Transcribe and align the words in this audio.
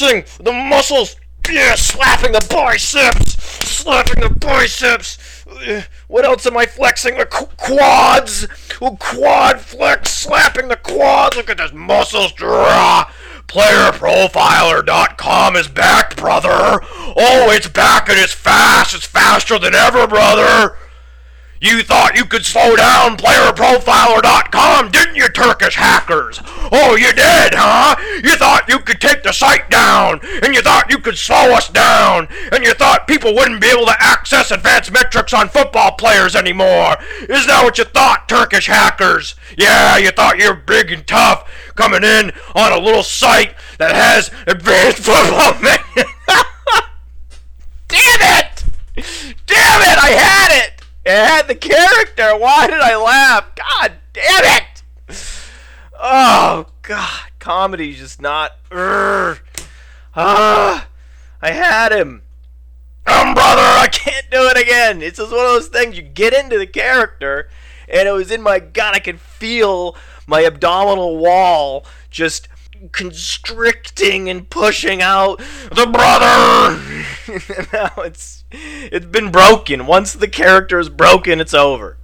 flexing, 0.00 0.24
the 0.44 0.52
muscles, 0.52 1.16
yeah, 1.50 1.74
slapping 1.74 2.32
the 2.32 2.46
biceps, 2.50 3.32
slapping 3.68 4.20
the 4.22 4.30
biceps. 4.30 5.18
Uh, 5.46 5.82
What 6.08 6.24
else 6.24 6.46
am 6.46 6.56
I 6.56 6.64
flexing? 6.66 7.18
The 7.18 7.26
qu- 7.26 7.46
quads, 7.56 8.46
Oh, 8.80 8.96
quad 8.96 9.60
flex, 9.60 10.10
slapping 10.10 10.68
the 10.68 10.76
quads. 10.76 11.36
Look 11.36 11.50
at 11.50 11.58
those 11.58 11.72
muscles 11.72 12.32
draw. 12.32 13.10
PlayerProfiler.com 13.48 15.56
is 15.56 15.66
back, 15.68 16.16
brother. 16.16 16.48
Oh, 16.52 17.50
it's 17.50 17.68
back 17.68 18.08
and 18.08 18.18
it's 18.18 18.32
fast. 18.32 18.94
It's 18.94 19.04
faster 19.06 19.58
than 19.58 19.74
ever, 19.74 20.06
brother. 20.06 20.78
You 21.62 21.82
thought 21.82 22.16
you 22.16 22.24
could 22.24 22.46
slow 22.46 22.74
down 22.74 23.18
PlayerProfiler.com, 23.18 24.90
didn't 24.92 25.14
you, 25.14 25.28
Turkish 25.28 25.74
hackers? 25.74 26.40
Oh, 26.72 26.96
you 26.96 27.12
did, 27.12 27.52
huh? 27.54 27.96
You 28.24 28.34
thought 28.36 28.66
you 28.66 28.78
could 28.78 28.98
take 28.98 29.22
the 29.22 29.32
site 29.32 29.68
down, 29.68 30.20
and 30.42 30.54
you 30.54 30.62
thought 30.62 30.90
you 30.90 30.98
could 30.98 31.18
slow 31.18 31.52
us 31.52 31.68
down, 31.68 32.28
and 32.50 32.64
you 32.64 32.72
thought 32.72 33.06
people 33.06 33.34
wouldn't 33.34 33.60
be 33.60 33.68
able 33.68 33.84
to 33.84 33.96
access 34.00 34.50
advanced 34.50 34.90
metrics 34.90 35.34
on 35.34 35.50
football 35.50 35.92
players 35.92 36.34
anymore. 36.34 36.96
Is 37.28 37.46
that 37.46 37.60
what 37.62 37.76
you 37.76 37.84
thought, 37.84 38.26
Turkish 38.26 38.66
hackers? 38.66 39.34
Yeah, 39.58 39.98
you 39.98 40.12
thought 40.12 40.38
you're 40.38 40.54
big 40.54 40.90
and 40.90 41.06
tough, 41.06 41.46
coming 41.74 42.04
in 42.04 42.32
on 42.54 42.72
a 42.72 42.78
little 42.80 43.02
site 43.02 43.54
that 43.76 43.94
has 43.94 44.30
advanced 44.46 44.98
football. 45.04 45.60
metrics. 45.60 46.10
Damn 47.88 48.38
it! 48.38 48.64
Damn 49.46 49.80
it! 49.82 49.98
I 49.98 50.10
had 50.16 50.64
it! 50.64 50.69
I 51.06 51.10
had 51.10 51.48
the 51.48 51.54
character. 51.54 52.36
Why 52.36 52.66
did 52.66 52.80
I 52.80 52.96
laugh? 52.96 53.54
God 53.54 53.94
damn 54.12 54.62
it! 54.62 54.82
Oh 55.98 56.66
God, 56.82 57.30
comedy's 57.38 57.98
just 57.98 58.20
not. 58.20 58.52
Ah, 58.72 60.88
I 61.40 61.52
had 61.52 61.92
him. 61.92 62.22
Um, 63.06 63.34
brother, 63.34 63.62
I 63.62 63.88
can't 63.90 64.30
do 64.30 64.48
it 64.48 64.60
again. 64.60 65.02
It's 65.02 65.18
just 65.18 65.32
one 65.32 65.40
of 65.40 65.52
those 65.52 65.68
things 65.68 65.96
you 65.96 66.02
get 66.02 66.32
into 66.32 66.58
the 66.58 66.66
character, 66.66 67.48
and 67.88 68.06
it 68.06 68.12
was 68.12 68.30
in 68.30 68.42
my 68.42 68.58
gut. 68.58 68.94
I 68.94 68.98
could 68.98 69.20
feel 69.20 69.96
my 70.26 70.44
abdominal 70.44 71.16
wall 71.16 71.86
just 72.10 72.48
constricting 72.92 74.28
and 74.28 74.48
pushing 74.48 75.02
out 75.02 75.38
the 75.70 75.86
brother. 75.86 76.80
now 77.72 77.92
it's 77.98 78.44
it's 78.50 79.06
been 79.06 79.30
broken. 79.30 79.86
Once 79.86 80.12
the 80.12 80.28
character 80.28 80.78
is 80.78 80.88
broken, 80.88 81.40
it's 81.40 81.54
over. 81.54 81.96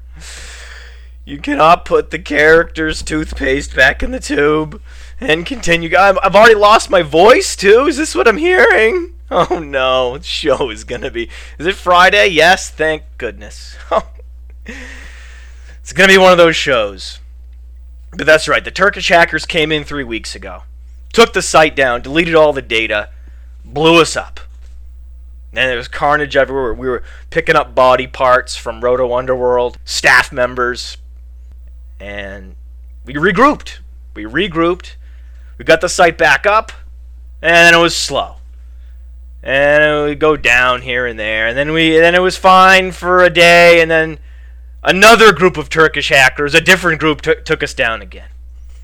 You 1.25 1.39
cannot 1.39 1.85
put 1.85 2.11
the 2.11 2.19
character's 2.21 3.03
toothpaste 3.03 3.75
back 3.75 4.03
in 4.03 4.13
the 4.13 4.21
tube 4.21 4.81
and 5.21 5.45
continue. 5.45 5.97
I'm, 5.97 6.19
I've 6.23 6.37
already 6.37 6.55
lost 6.55 6.89
my 6.89 7.03
voice 7.03 7.57
too. 7.57 7.87
Is 7.87 7.97
this 7.97 8.15
what 8.15 8.29
I'm 8.29 8.37
hearing? 8.37 9.15
Oh 9.29 9.59
no, 9.59 10.19
the 10.19 10.25
show 10.25 10.71
is 10.71 10.85
gonna 10.85 11.11
be. 11.11 11.29
Is 11.59 11.67
it 11.67 11.75
Friday? 11.75 12.29
Yes, 12.29 12.71
thank 12.71 13.03
goodness. 13.19 13.77
it's 14.67 15.93
gonna 15.93 16.13
be 16.13 16.19
one 16.19 16.31
of 16.31 16.39
those 16.39 16.55
shows. 16.55 17.19
But 18.13 18.27
that's 18.27 18.47
right. 18.49 18.65
The 18.65 18.71
Turkish 18.71 19.09
hackers 19.09 19.45
came 19.45 19.73
in 19.73 19.83
three 19.83 20.05
weeks 20.05 20.35
ago, 20.37 20.63
took 21.13 21.33
the 21.33 21.43
site 21.43 21.75
down, 21.75 22.03
deleted 22.03 22.37
all 22.37 22.53
the 22.53 22.63
data, 22.63 23.11
blew 23.65 24.01
us 24.01 24.17
up. 24.17 24.41
And 25.53 25.71
there 25.71 25.77
was 25.77 25.89
carnage 25.89 26.37
everywhere. 26.37 26.75
We 26.75 26.89
were 26.89 27.03
picking 27.31 27.57
up 27.57 27.75
body 27.75 28.07
parts 28.07 28.57
from 28.57 28.83
Roto 28.83 29.15
Underworld, 29.15 29.79
staff 29.85 30.31
members, 30.31 30.99
and 31.99 32.57
we 33.05 33.15
regrouped. 33.15 33.79
We 34.15 34.25
regrouped. 34.25 34.97
We 35.59 35.65
got 35.65 35.81
the 35.81 35.89
site 35.89 36.19
back 36.19 36.45
up, 36.47 36.73
and 37.41 37.75
it 37.75 37.79
was 37.79 37.97
slow. 37.97 38.37
And 39.43 40.09
would 40.09 40.21
go 40.21 40.37
down 40.37 40.83
here 40.83 41.07
and 41.07 41.19
there, 41.19 41.47
and 41.47 41.57
then 41.57 41.73
we, 41.73 41.97
then 41.97 42.15
it 42.15 42.21
was 42.21 42.37
fine 42.37 42.93
for 42.93 43.23
a 43.23 43.31
day, 43.31 43.81
and 43.81 43.91
then 43.91 44.19
another 44.83 45.33
group 45.33 45.57
of 45.57 45.69
Turkish 45.69 46.09
hackers, 46.09 46.55
a 46.55 46.61
different 46.61 47.01
group, 47.01 47.21
took 47.23 47.45
took 47.45 47.63
us 47.63 47.73
down 47.73 48.03
again. 48.03 48.29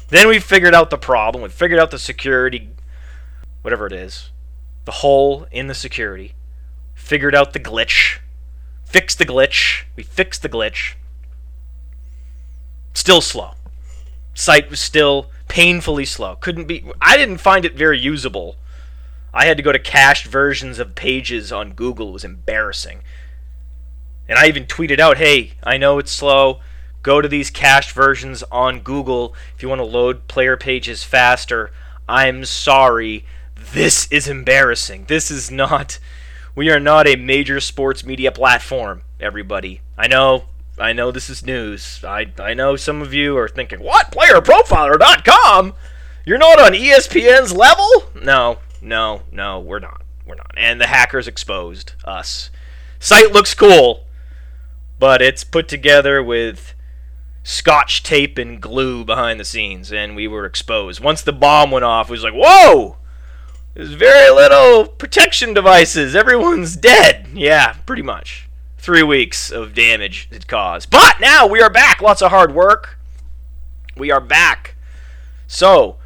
Then 0.08 0.28
we 0.28 0.38
figured 0.38 0.74
out 0.74 0.90
the 0.90 0.98
problem. 0.98 1.42
We 1.42 1.48
figured 1.48 1.80
out 1.80 1.90
the 1.90 1.98
security, 1.98 2.68
whatever 3.62 3.86
it 3.86 3.92
is, 3.92 4.30
the 4.84 4.92
hole 4.92 5.46
in 5.50 5.66
the 5.66 5.74
security. 5.74 6.34
Figured 7.02 7.34
out 7.34 7.52
the 7.52 7.60
glitch. 7.60 8.20
Fixed 8.84 9.18
the 9.18 9.26
glitch. 9.26 9.82
We 9.96 10.04
fixed 10.04 10.40
the 10.40 10.48
glitch. 10.48 10.94
Still 12.94 13.20
slow. 13.20 13.50
Site 14.34 14.70
was 14.70 14.78
still 14.78 15.28
painfully 15.48 16.06
slow. 16.06 16.36
Couldn't 16.36 16.66
be. 16.66 16.84
I 17.02 17.16
didn't 17.16 17.38
find 17.38 17.64
it 17.64 17.74
very 17.74 17.98
usable. 17.98 18.56
I 19.34 19.46
had 19.46 19.56
to 19.56 19.62
go 19.64 19.72
to 19.72 19.80
cached 19.80 20.26
versions 20.26 20.78
of 20.78 20.94
pages 20.94 21.52
on 21.52 21.72
Google. 21.72 22.10
It 22.10 22.12
was 22.12 22.24
embarrassing. 22.24 23.00
And 24.28 24.38
I 24.38 24.46
even 24.46 24.64
tweeted 24.64 25.00
out, 25.00 25.18
hey, 25.18 25.54
I 25.62 25.76
know 25.78 25.98
it's 25.98 26.12
slow. 26.12 26.60
Go 27.02 27.20
to 27.20 27.28
these 27.28 27.50
cached 27.50 27.90
versions 27.90 28.44
on 28.44 28.80
Google 28.80 29.34
if 29.56 29.62
you 29.62 29.68
want 29.68 29.80
to 29.80 29.84
load 29.84 30.28
player 30.28 30.56
pages 30.56 31.02
faster. 31.02 31.72
I'm 32.08 32.44
sorry. 32.44 33.26
This 33.56 34.10
is 34.10 34.28
embarrassing. 34.28 35.06
This 35.08 35.30
is 35.30 35.50
not. 35.50 35.98
We 36.54 36.70
are 36.70 36.80
not 36.80 37.06
a 37.06 37.16
major 37.16 37.60
sports 37.60 38.04
media 38.04 38.30
platform, 38.30 39.02
everybody. 39.18 39.80
I 39.96 40.06
know. 40.06 40.44
I 40.78 40.92
know 40.92 41.10
this 41.10 41.30
is 41.30 41.44
news. 41.44 42.04
I, 42.04 42.32
I 42.38 42.52
know 42.52 42.76
some 42.76 43.00
of 43.00 43.14
you 43.14 43.36
are 43.38 43.48
thinking, 43.48 43.80
what? 43.80 44.10
PlayerProfiler.com? 44.10 45.74
You're 46.26 46.38
not 46.38 46.60
on 46.60 46.72
ESPN's 46.72 47.54
level? 47.54 48.10
No, 48.22 48.58
no, 48.82 49.22
no, 49.30 49.60
we're 49.60 49.78
not. 49.78 50.02
We're 50.26 50.34
not. 50.34 50.52
And 50.56 50.80
the 50.80 50.86
hackers 50.86 51.26
exposed 51.26 51.92
us. 52.04 52.50
Site 53.00 53.32
looks 53.32 53.54
cool, 53.54 54.04
but 54.98 55.22
it's 55.22 55.44
put 55.44 55.68
together 55.68 56.22
with 56.22 56.74
scotch 57.42 58.02
tape 58.02 58.38
and 58.38 58.60
glue 58.60 59.04
behind 59.04 59.40
the 59.40 59.44
scenes, 59.44 59.92
and 59.92 60.14
we 60.14 60.28
were 60.28 60.44
exposed. 60.44 61.00
Once 61.00 61.22
the 61.22 61.32
bomb 61.32 61.70
went 61.70 61.84
off, 61.84 62.08
it 62.08 62.12
was 62.12 62.24
like, 62.24 62.34
whoa! 62.34 62.96
There's 63.74 63.94
very 63.94 64.30
little 64.30 64.86
protection 64.86 65.54
devices. 65.54 66.14
Everyone's 66.14 66.76
dead. 66.76 67.28
Yeah, 67.32 67.74
pretty 67.86 68.02
much. 68.02 68.48
Three 68.76 69.02
weeks 69.02 69.50
of 69.50 69.74
damage 69.74 70.28
it 70.30 70.46
caused. 70.46 70.90
But 70.90 71.20
now 71.20 71.46
we 71.46 71.62
are 71.62 71.70
back. 71.70 72.02
Lots 72.02 72.20
of 72.20 72.30
hard 72.30 72.54
work. 72.54 72.98
We 73.96 74.10
are 74.10 74.20
back. 74.20 74.74
So, 75.46 75.96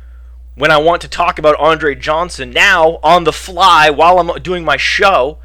when 0.54 0.70
I 0.70 0.76
want 0.76 1.02
to 1.02 1.08
talk 1.08 1.38
about 1.38 1.58
Andre 1.58 1.96
Johnson 1.96 2.50
now 2.50 2.98
on 3.02 3.24
the 3.24 3.32
fly 3.32 3.90
while 3.90 4.20
I'm 4.20 4.42
doing 4.42 4.64
my 4.64 4.76
show, 4.76 5.38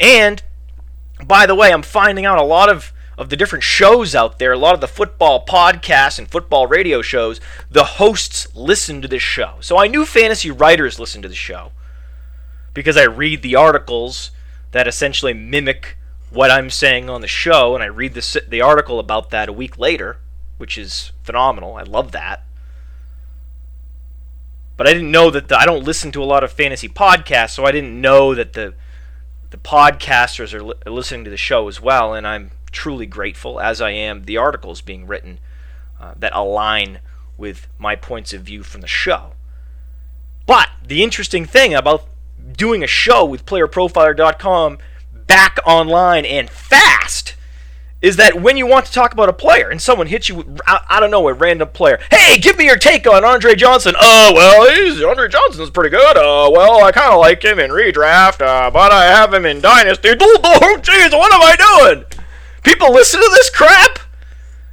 and 0.00 0.42
by 1.24 1.44
the 1.44 1.54
way, 1.54 1.70
I'm 1.70 1.82
finding 1.82 2.24
out 2.24 2.38
a 2.38 2.42
lot 2.42 2.70
of 2.70 2.92
of 3.18 3.30
the 3.30 3.36
different 3.36 3.64
shows 3.64 4.14
out 4.14 4.38
there, 4.38 4.52
a 4.52 4.58
lot 4.58 4.74
of 4.74 4.80
the 4.80 4.86
football 4.86 5.44
podcasts 5.44 6.20
and 6.20 6.30
football 6.30 6.68
radio 6.68 7.02
shows, 7.02 7.40
the 7.68 7.84
hosts 7.84 8.46
listen 8.54 9.02
to 9.02 9.08
this 9.08 9.22
show. 9.22 9.56
So 9.60 9.76
I 9.76 9.88
knew 9.88 10.06
fantasy 10.06 10.52
writers 10.52 11.00
listen 11.00 11.20
to 11.22 11.28
the 11.28 11.34
show 11.34 11.72
because 12.72 12.96
I 12.96 13.02
read 13.02 13.42
the 13.42 13.56
articles 13.56 14.30
that 14.70 14.86
essentially 14.86 15.34
mimic 15.34 15.96
what 16.30 16.52
I'm 16.52 16.70
saying 16.70 17.10
on 17.10 17.20
the 17.20 17.26
show, 17.26 17.74
and 17.74 17.82
I 17.82 17.86
read 17.86 18.14
the, 18.14 18.42
the 18.46 18.60
article 18.60 19.00
about 19.00 19.30
that 19.30 19.48
a 19.48 19.52
week 19.52 19.78
later, 19.78 20.18
which 20.58 20.78
is 20.78 21.10
phenomenal. 21.22 21.74
I 21.74 21.82
love 21.82 22.12
that. 22.12 22.44
But 24.76 24.86
I 24.86 24.92
didn't 24.92 25.10
know 25.10 25.30
that 25.30 25.48
the, 25.48 25.58
I 25.58 25.66
don't 25.66 25.84
listen 25.84 26.12
to 26.12 26.22
a 26.22 26.24
lot 26.24 26.44
of 26.44 26.52
fantasy 26.52 26.88
podcasts, 26.88 27.50
so 27.50 27.64
I 27.64 27.72
didn't 27.72 28.00
know 28.00 28.34
that 28.34 28.52
the 28.52 28.74
the 29.50 29.56
podcasters 29.56 30.52
are, 30.52 30.62
li- 30.62 30.74
are 30.84 30.92
listening 30.92 31.24
to 31.24 31.30
the 31.30 31.36
show 31.38 31.68
as 31.68 31.80
well, 31.80 32.12
and 32.12 32.26
I'm 32.26 32.50
truly 32.70 33.06
grateful, 33.06 33.60
as 33.60 33.80
I 33.80 33.90
am 33.90 34.24
the 34.24 34.36
articles 34.36 34.80
being 34.80 35.06
written 35.06 35.38
uh, 36.00 36.14
that 36.16 36.34
align 36.34 37.00
with 37.36 37.68
my 37.78 37.96
points 37.96 38.32
of 38.32 38.42
view 38.42 38.62
from 38.62 38.80
the 38.80 38.86
show. 38.86 39.32
But 40.46 40.68
the 40.86 41.02
interesting 41.02 41.44
thing 41.44 41.74
about 41.74 42.08
doing 42.56 42.82
a 42.82 42.86
show 42.86 43.24
with 43.24 43.46
PlayerProfiler.com 43.46 44.78
back 45.26 45.58
online 45.66 46.24
and 46.24 46.48
fast 46.48 47.34
is 48.00 48.16
that 48.16 48.40
when 48.40 48.56
you 48.56 48.66
want 48.66 48.86
to 48.86 48.92
talk 48.92 49.12
about 49.12 49.28
a 49.28 49.32
player 49.32 49.68
and 49.68 49.82
someone 49.82 50.06
hits 50.06 50.28
you 50.28 50.36
with, 50.36 50.60
I, 50.66 51.00
don't 51.00 51.10
know, 51.10 51.26
a 51.28 51.32
random 51.32 51.68
player, 51.68 51.98
hey, 52.10 52.38
give 52.38 52.56
me 52.56 52.66
your 52.66 52.76
take 52.76 53.08
on 53.08 53.24
Andre 53.24 53.56
Johnson. 53.56 53.94
Oh, 54.00 54.32
well, 54.34 54.72
he's, 54.72 55.02
Andre 55.02 55.28
Johnson's 55.28 55.70
pretty 55.70 55.90
good. 55.90 56.16
Uh, 56.16 56.48
well, 56.52 56.84
I 56.84 56.92
kind 56.92 57.12
of 57.12 57.18
like 57.18 57.42
him 57.42 57.58
in 57.58 57.70
redraft, 57.70 58.40
uh, 58.40 58.70
but 58.70 58.92
I 58.92 59.06
have 59.06 59.34
him 59.34 59.44
in 59.44 59.60
Dynasty. 59.60 60.10
Oh, 60.10 60.78
jeez, 60.82 61.10
what 61.10 61.32
am 61.32 61.42
I 61.42 61.56
doing? 61.56 62.04
People 62.62 62.92
listen 62.92 63.20
to 63.20 63.30
this 63.32 63.50
crap? 63.50 63.98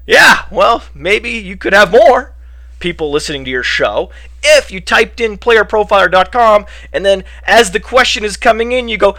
Yeah, 0.07 0.45
well, 0.51 0.83
maybe 0.93 1.31
you 1.31 1.57
could 1.57 1.73
have 1.73 1.91
more 1.91 2.33
people 2.79 3.09
listening 3.09 3.43
to 3.45 3.51
your 3.51 3.63
show 3.63 4.11
if 4.43 4.69
you 4.69 4.79
typed 4.79 5.19
in 5.19 5.37
playerprofiler.com 5.37 6.65
and 6.93 7.05
then 7.05 7.23
as 7.45 7.71
the 7.71 7.79
question 7.79 8.23
is 8.23 8.37
coming 8.37 8.71
in, 8.73 8.87
you 8.87 8.97
go, 8.97 9.17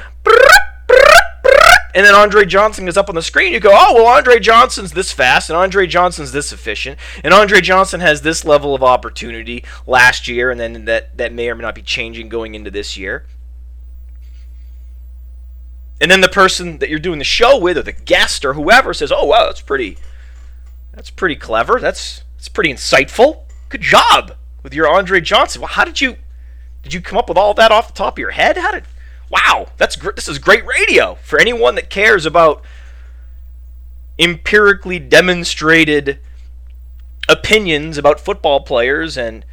and 1.96 2.04
then 2.04 2.14
Andre 2.14 2.44
Johnson 2.44 2.88
is 2.88 2.98
up 2.98 3.08
on 3.08 3.14
the 3.14 3.22
screen. 3.22 3.54
You 3.54 3.58
go, 3.58 3.72
oh 3.72 3.94
well, 3.94 4.06
Andre 4.06 4.38
Johnson's 4.38 4.92
this 4.92 5.12
fast, 5.12 5.48
and 5.48 5.56
Andre 5.56 5.86
Johnson's 5.86 6.30
this 6.30 6.52
efficient, 6.52 6.98
and 7.24 7.32
Andre 7.32 7.62
Johnson 7.62 8.00
has 8.00 8.20
this 8.20 8.44
level 8.44 8.74
of 8.74 8.82
opportunity 8.82 9.64
last 9.86 10.28
year, 10.28 10.50
and 10.50 10.60
then 10.60 10.84
that 10.84 11.16
that 11.16 11.32
may 11.32 11.48
or 11.48 11.54
may 11.54 11.62
not 11.62 11.74
be 11.74 11.82
changing 11.82 12.28
going 12.28 12.54
into 12.54 12.70
this 12.70 12.98
year. 12.98 13.24
And 16.00 16.10
then 16.10 16.20
the 16.20 16.28
person 16.28 16.78
that 16.78 16.90
you're 16.90 16.98
doing 16.98 17.18
the 17.18 17.24
show 17.24 17.58
with, 17.58 17.78
or 17.78 17.82
the 17.82 17.92
guest, 17.92 18.44
or 18.44 18.54
whoever, 18.54 18.92
says, 18.92 19.10
"Oh 19.10 19.24
wow, 19.24 19.46
that's 19.46 19.62
pretty, 19.62 19.96
that's 20.92 21.10
pretty 21.10 21.36
clever. 21.36 21.80
That's 21.80 22.22
that's 22.36 22.48
pretty 22.48 22.72
insightful. 22.72 23.44
Good 23.68 23.80
job 23.80 24.36
with 24.62 24.74
your 24.74 24.88
Andre 24.88 25.20
Johnson. 25.20 25.62
Well, 25.62 25.68
how 25.68 25.84
did 25.84 26.00
you 26.00 26.16
did 26.82 26.92
you 26.92 27.00
come 27.00 27.18
up 27.18 27.28
with 27.28 27.38
all 27.38 27.54
that 27.54 27.72
off 27.72 27.88
the 27.88 27.94
top 27.94 28.14
of 28.14 28.18
your 28.18 28.32
head? 28.32 28.56
How 28.56 28.72
did 28.72 28.84
Wow, 29.28 29.66
that's 29.76 29.96
gr- 29.96 30.12
this 30.12 30.28
is 30.28 30.38
great 30.38 30.64
radio 30.66 31.16
for 31.22 31.40
anyone 31.40 31.74
that 31.74 31.90
cares 31.90 32.26
about 32.26 32.62
empirically 34.18 34.98
demonstrated 34.98 36.20
opinions 37.28 37.98
about 37.98 38.20
football 38.20 38.60
players 38.60 39.18
and 39.18 39.44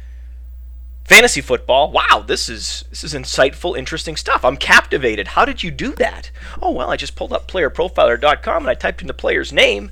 fantasy 1.04 1.40
football. 1.40 1.92
Wow, 1.92 2.24
this 2.26 2.48
is 2.48 2.84
this 2.90 3.04
is 3.04 3.14
insightful, 3.14 3.76
interesting 3.76 4.16
stuff. 4.16 4.44
I'm 4.44 4.56
captivated. 4.56 5.28
How 5.28 5.44
did 5.44 5.62
you 5.62 5.70
do 5.70 5.92
that? 5.92 6.30
Oh 6.60 6.70
well, 6.70 6.90
I 6.90 6.96
just 6.96 7.16
pulled 7.16 7.32
up 7.32 7.46
playerprofiler.com 7.46 8.62
and 8.62 8.70
I 8.70 8.74
typed 8.74 9.00
in 9.00 9.06
the 9.06 9.14
player's 9.14 9.52
name, 9.52 9.90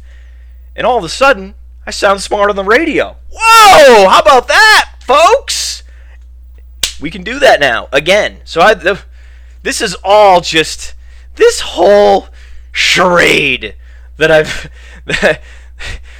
and 0.74 0.86
all 0.86 0.98
of 0.98 1.04
a 1.04 1.08
sudden, 1.08 1.54
I 1.86 1.90
sound 1.90 2.22
smart 2.22 2.50
on 2.50 2.56
the 2.56 2.64
radio. 2.64 3.16
Whoa! 3.30 4.08
How 4.08 4.20
about 4.20 4.48
that, 4.48 4.94
folks? 5.00 5.82
We 7.00 7.10
can 7.10 7.22
do 7.22 7.38
that 7.38 7.60
now 7.60 7.88
again. 7.92 8.40
So 8.44 8.60
I, 8.60 8.74
the, 8.74 9.00
this 9.62 9.80
is 9.80 9.96
all 10.04 10.40
just 10.40 10.94
this 11.34 11.60
whole 11.60 12.28
charade 12.70 13.74
that 14.16 14.30
I've 14.30 14.70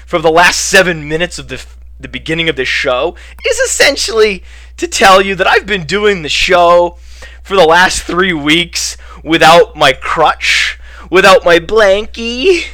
from 0.06 0.22
the 0.22 0.30
last 0.30 0.60
seven 0.68 1.08
minutes 1.08 1.38
of 1.38 1.48
the 1.48 1.64
the 2.00 2.08
beginning 2.08 2.48
of 2.48 2.56
this 2.56 2.68
show 2.68 3.16
is 3.46 3.58
essentially 3.58 4.42
to 4.76 4.86
tell 4.86 5.22
you 5.22 5.34
that 5.34 5.46
I've 5.46 5.66
been 5.66 5.84
doing 5.84 6.22
the 6.22 6.28
show 6.28 6.96
for 7.42 7.56
the 7.56 7.66
last 7.66 8.02
three 8.02 8.32
weeks 8.32 8.96
without 9.22 9.76
my 9.76 9.92
crutch, 9.92 10.78
without 11.10 11.44
my 11.44 11.58
blankie, 11.58 12.66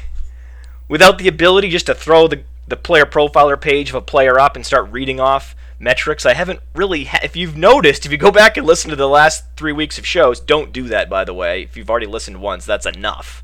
without 0.88 1.18
the 1.18 1.28
ability 1.28 1.70
just 1.70 1.86
to 1.86 1.94
throw 1.94 2.28
the, 2.28 2.42
the 2.66 2.76
player 2.76 3.06
profiler 3.06 3.60
page 3.60 3.90
of 3.90 3.94
a 3.94 4.00
player 4.00 4.38
up 4.38 4.56
and 4.56 4.64
start 4.64 4.90
reading 4.90 5.20
off 5.20 5.54
metrics. 5.78 6.26
I 6.26 6.34
haven't 6.34 6.60
really, 6.74 7.04
ha- 7.04 7.20
if 7.22 7.36
you've 7.36 7.56
noticed, 7.56 8.04
if 8.04 8.12
you 8.12 8.18
go 8.18 8.30
back 8.30 8.56
and 8.56 8.66
listen 8.66 8.90
to 8.90 8.96
the 8.96 9.08
last 9.08 9.44
three 9.56 9.72
weeks 9.72 9.98
of 9.98 10.06
shows, 10.06 10.40
don't 10.40 10.72
do 10.72 10.84
that, 10.88 11.08
by 11.08 11.24
the 11.24 11.34
way. 11.34 11.62
If 11.62 11.76
you've 11.76 11.90
already 11.90 12.06
listened 12.06 12.40
once, 12.40 12.64
that's 12.64 12.86
enough. 12.86 13.42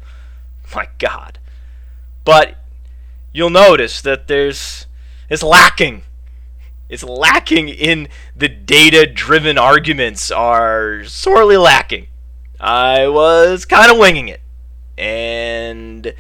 My 0.75 0.89
God. 0.99 1.39
But 2.25 2.57
you'll 3.33 3.51
notice 3.51 4.01
that 4.03 4.29
there's, 4.29 4.87
it's 5.29 5.43
lacking. 5.43 6.03
It's 6.89 7.03
lacking 7.03 7.69
in 7.69 8.09
the 8.37 8.49
data 8.49 9.07
driven 9.07 9.59
arguments, 9.59 10.31
are 10.31 11.05
sorely 11.05 11.57
lacking. 11.57 12.09
I 12.61 13.09
was 13.09 13.65
kind 13.65 13.91
of 13.91 13.99
winging 13.99 14.29
it. 14.29 14.41
And 14.97 16.15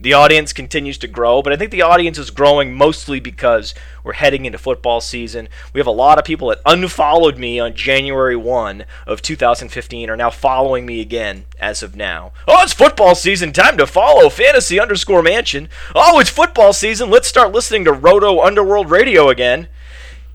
the 0.00 0.12
audience 0.12 0.52
continues 0.52 0.96
to 0.98 1.08
grow, 1.08 1.42
but 1.42 1.52
I 1.52 1.56
think 1.56 1.72
the 1.72 1.82
audience 1.82 2.18
is 2.18 2.30
growing 2.30 2.72
mostly 2.72 3.18
because 3.18 3.74
we're 4.04 4.12
heading 4.12 4.44
into 4.44 4.56
football 4.56 5.00
season. 5.00 5.48
We 5.72 5.80
have 5.80 5.88
a 5.88 5.92
lot 5.92 6.18
of 6.18 6.24
people 6.24 6.48
that 6.48 6.60
unfollowed 6.64 7.36
me 7.36 7.58
on 7.58 7.74
January 7.74 8.36
1 8.36 8.84
of 9.08 9.22
2015 9.22 10.08
are 10.08 10.16
now 10.16 10.30
following 10.30 10.86
me 10.86 11.00
again 11.00 11.46
as 11.58 11.82
of 11.82 11.96
now. 11.96 12.32
Oh, 12.46 12.62
it's 12.62 12.72
football 12.72 13.16
season. 13.16 13.52
Time 13.52 13.76
to 13.76 13.86
follow 13.86 14.28
fantasy 14.30 14.78
underscore 14.78 15.22
mansion. 15.22 15.68
Oh, 15.96 16.20
it's 16.20 16.30
football 16.30 16.72
season. 16.72 17.10
Let's 17.10 17.26
start 17.26 17.50
listening 17.50 17.84
to 17.84 17.92
Roto 17.92 18.40
Underworld 18.40 18.92
Radio 18.92 19.28
again. 19.28 19.66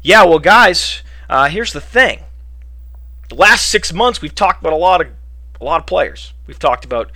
Yeah, 0.04 0.26
well, 0.26 0.40
guys, 0.40 1.02
uh, 1.30 1.48
here's 1.48 1.72
the 1.72 1.80
thing. 1.80 2.26
The 3.30 3.36
last 3.36 3.70
six 3.70 3.94
months, 3.94 4.22
we've 4.22 4.36
talked 4.36 4.62
about 4.62 4.74
a 4.74 4.78
lot 4.78 5.00
of 5.00 5.08
a 5.62 5.64
lot 5.64 5.80
of 5.80 5.88
players. 5.88 6.34
We've 6.46 6.60
talked 6.60 6.84
about 6.84 7.10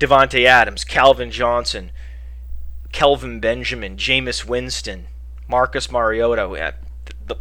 Davante 0.00 0.44
Adams, 0.44 0.82
Calvin 0.82 1.30
Johnson, 1.30 1.92
Kelvin 2.90 3.38
Benjamin, 3.38 3.96
Jameis 3.96 4.44
Winston, 4.44 5.06
Marcus 5.46 5.88
Mariota. 5.88 6.74
The, 7.24 7.38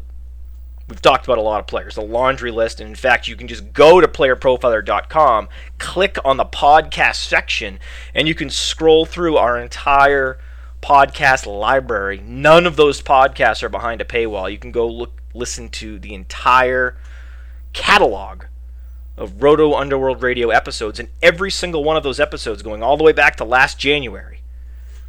we've 0.88 1.02
talked 1.02 1.26
about 1.26 1.40
a 1.40 1.42
lot 1.42 1.60
of 1.60 1.66
players, 1.66 1.96
the 1.96 2.04
laundry 2.04 2.52
list. 2.52 2.80
And 2.80 2.88
in 2.88 2.96
fact, 2.96 3.28
you 3.28 3.36
can 3.36 3.48
just 3.48 3.74
go 3.74 4.02
to 4.02 4.08
playerprofiler.com, 4.08 5.50
click 5.80 6.18
on 6.24 6.38
the 6.38 6.46
podcast 6.46 7.16
section, 7.16 7.80
and 8.14 8.28
you 8.28 8.36
can 8.36 8.52
scroll 8.52 9.08
through 9.08 9.38
our 9.38 9.58
entire 9.58 10.38
podcast 10.82 11.46
library. 11.46 12.22
None 12.26 12.66
of 12.66 12.76
those 12.76 13.02
podcasts 13.02 13.64
are 13.64 13.70
behind 13.70 14.02
a 14.02 14.06
paywall. 14.06 14.52
You 14.52 14.58
can 14.58 14.72
go 14.72 14.88
look, 14.88 15.22
listen 15.34 15.70
to 15.70 16.00
the 16.00 16.14
entire 16.14 16.98
catalog 17.74 18.46
of 19.18 19.42
Roto 19.42 19.76
Underworld 19.76 20.24
Radio 20.24 20.50
episodes, 20.50 21.00
and 21.00 21.10
every 21.22 21.52
single 21.52 21.84
one 21.84 21.98
of 21.98 22.04
those 22.04 22.20
episodes, 22.20 22.64
going 22.64 22.82
all 22.82 22.98
the 22.98 23.04
way 23.04 23.12
back 23.12 23.36
to 23.36 23.46
last 23.46 23.78
January, 23.78 24.42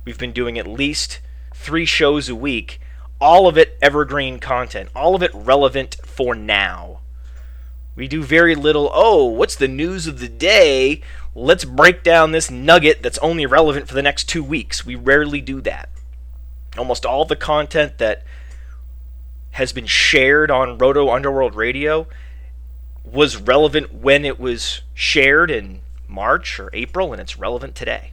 we've 0.04 0.18
been 0.18 0.32
doing 0.32 0.58
at 0.58 0.66
least 0.66 1.20
three 1.54 1.86
shows 1.86 2.28
a 2.28 2.34
week, 2.34 2.80
all 3.20 3.48
of 3.48 3.56
it 3.56 3.78
evergreen 3.80 4.38
content, 4.38 4.90
all 4.94 5.14
of 5.14 5.22
it 5.22 5.30
relevant 5.32 5.96
for 6.04 6.34
now. 6.34 7.00
We 7.94 8.08
do 8.08 8.22
very 8.22 8.54
little, 8.54 8.90
oh, 8.92 9.26
what's 9.26 9.56
the 9.56 9.68
news 9.68 10.06
of 10.06 10.18
the 10.18 10.28
day? 10.28 11.02
Let's 11.34 11.64
break 11.64 12.02
down 12.02 12.32
this 12.32 12.50
nugget 12.50 13.02
that's 13.02 13.18
only 13.18 13.46
relevant 13.46 13.88
for 13.88 13.94
the 13.94 14.02
next 14.02 14.28
two 14.28 14.44
weeks. 14.44 14.84
We 14.84 14.94
rarely 14.94 15.40
do 15.40 15.60
that. 15.62 15.88
Almost 16.76 17.06
all 17.06 17.24
the 17.24 17.36
content 17.36 17.98
that 17.98 18.24
has 19.52 19.72
been 19.72 19.86
shared 19.86 20.50
on 20.50 20.78
Roto 20.78 21.10
Underworld 21.10 21.54
Radio 21.54 22.06
was 23.04 23.36
relevant 23.36 23.92
when 23.94 24.24
it 24.24 24.38
was 24.38 24.82
shared 24.94 25.50
in 25.50 25.80
March 26.08 26.58
or 26.60 26.70
April, 26.72 27.12
and 27.12 27.20
it's 27.20 27.38
relevant 27.38 27.74
today. 27.74 28.12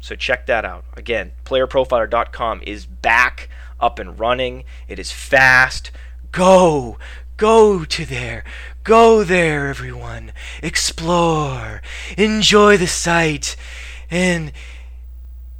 So 0.00 0.14
check 0.14 0.46
that 0.46 0.64
out. 0.64 0.84
Again, 0.96 1.32
playerprofiler.com 1.44 2.62
is 2.66 2.86
back 2.86 3.48
up 3.80 3.98
and 3.98 4.18
running. 4.18 4.64
It 4.88 4.98
is 4.98 5.12
fast. 5.12 5.90
Go, 6.30 6.98
go 7.36 7.84
to 7.84 8.04
there. 8.04 8.44
Go 8.84 9.22
there, 9.22 9.68
everyone. 9.68 10.32
Explore. 10.60 11.82
Enjoy 12.18 12.76
the 12.76 12.88
sight. 12.88 13.54
And 14.10 14.50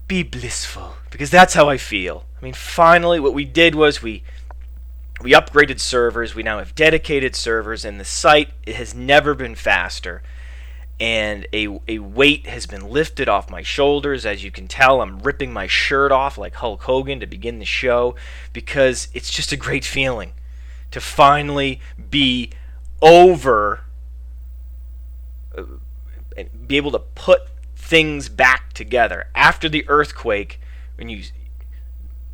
be 0.09 0.25
blissful. 0.25 0.95
Because 1.09 1.31
that's 1.31 1.55
how 1.55 1.69
I 1.69 1.77
feel. 1.77 2.25
I 2.41 2.45
mean, 2.45 2.55
finally, 2.55 3.21
what 3.21 3.33
we 3.33 3.45
did 3.45 3.77
was 3.77 4.03
we 4.03 4.25
we 5.21 5.33
upgraded 5.35 5.79
servers. 5.79 6.35
We 6.35 6.43
now 6.43 6.59
have 6.59 6.75
dedicated 6.75 7.37
servers, 7.37 7.85
and 7.85 8.01
the 8.01 8.05
site 8.05 8.49
has 8.67 8.93
never 8.93 9.35
been 9.35 9.55
faster. 9.55 10.21
And 10.99 11.47
a, 11.53 11.79
a 11.87 12.01
weight 12.01 12.49
has 12.49 12.67
been 12.67 12.91
lifted 12.91 13.29
off 13.29 13.49
my 13.49 13.63
shoulders. 13.63 14.27
As 14.27 14.43
you 14.43 14.51
can 14.51 14.67
tell, 14.67 15.01
I'm 15.01 15.21
ripping 15.21 15.53
my 15.53 15.69
shirt 15.69 16.11
off 16.11 16.39
like 16.39 16.57
Hulk 16.57 16.83
Hogan 16.83 17.21
to 17.21 17.27
begin 17.27 17.61
the 17.61 17.65
show 17.65 18.17
because 18.53 19.07
it's 19.15 19.31
just 19.31 19.53
a 19.53 19.57
great 19.57 19.85
feeling 19.85 20.33
to 20.91 21.01
finally 21.01 21.81
be 22.11 22.51
over 23.03 23.81
uh, 25.57 25.65
and 26.37 26.67
be 26.67 26.77
able 26.79 26.93
to 26.93 26.99
put 26.99 27.43
things 27.77 28.29
back 28.31 28.73
together 28.73 29.27
after 29.35 29.69
the 29.69 29.85
earthquake 29.89 30.59
when 30.97 31.09
you 31.09 31.25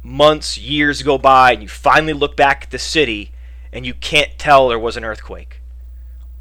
months, 0.02 0.58
years 0.58 1.02
go 1.02 1.18
by, 1.18 1.52
and 1.52 1.62
you 1.62 1.68
finally 1.68 2.12
look 2.12 2.36
back 2.36 2.64
at 2.64 2.70
the 2.70 2.78
city 2.78 3.32
and 3.72 3.84
you 3.84 3.94
can't 3.94 4.38
tell 4.38 4.68
there 4.68 4.78
was 4.78 4.96
an 4.96 5.04
earthquake. 5.04 5.60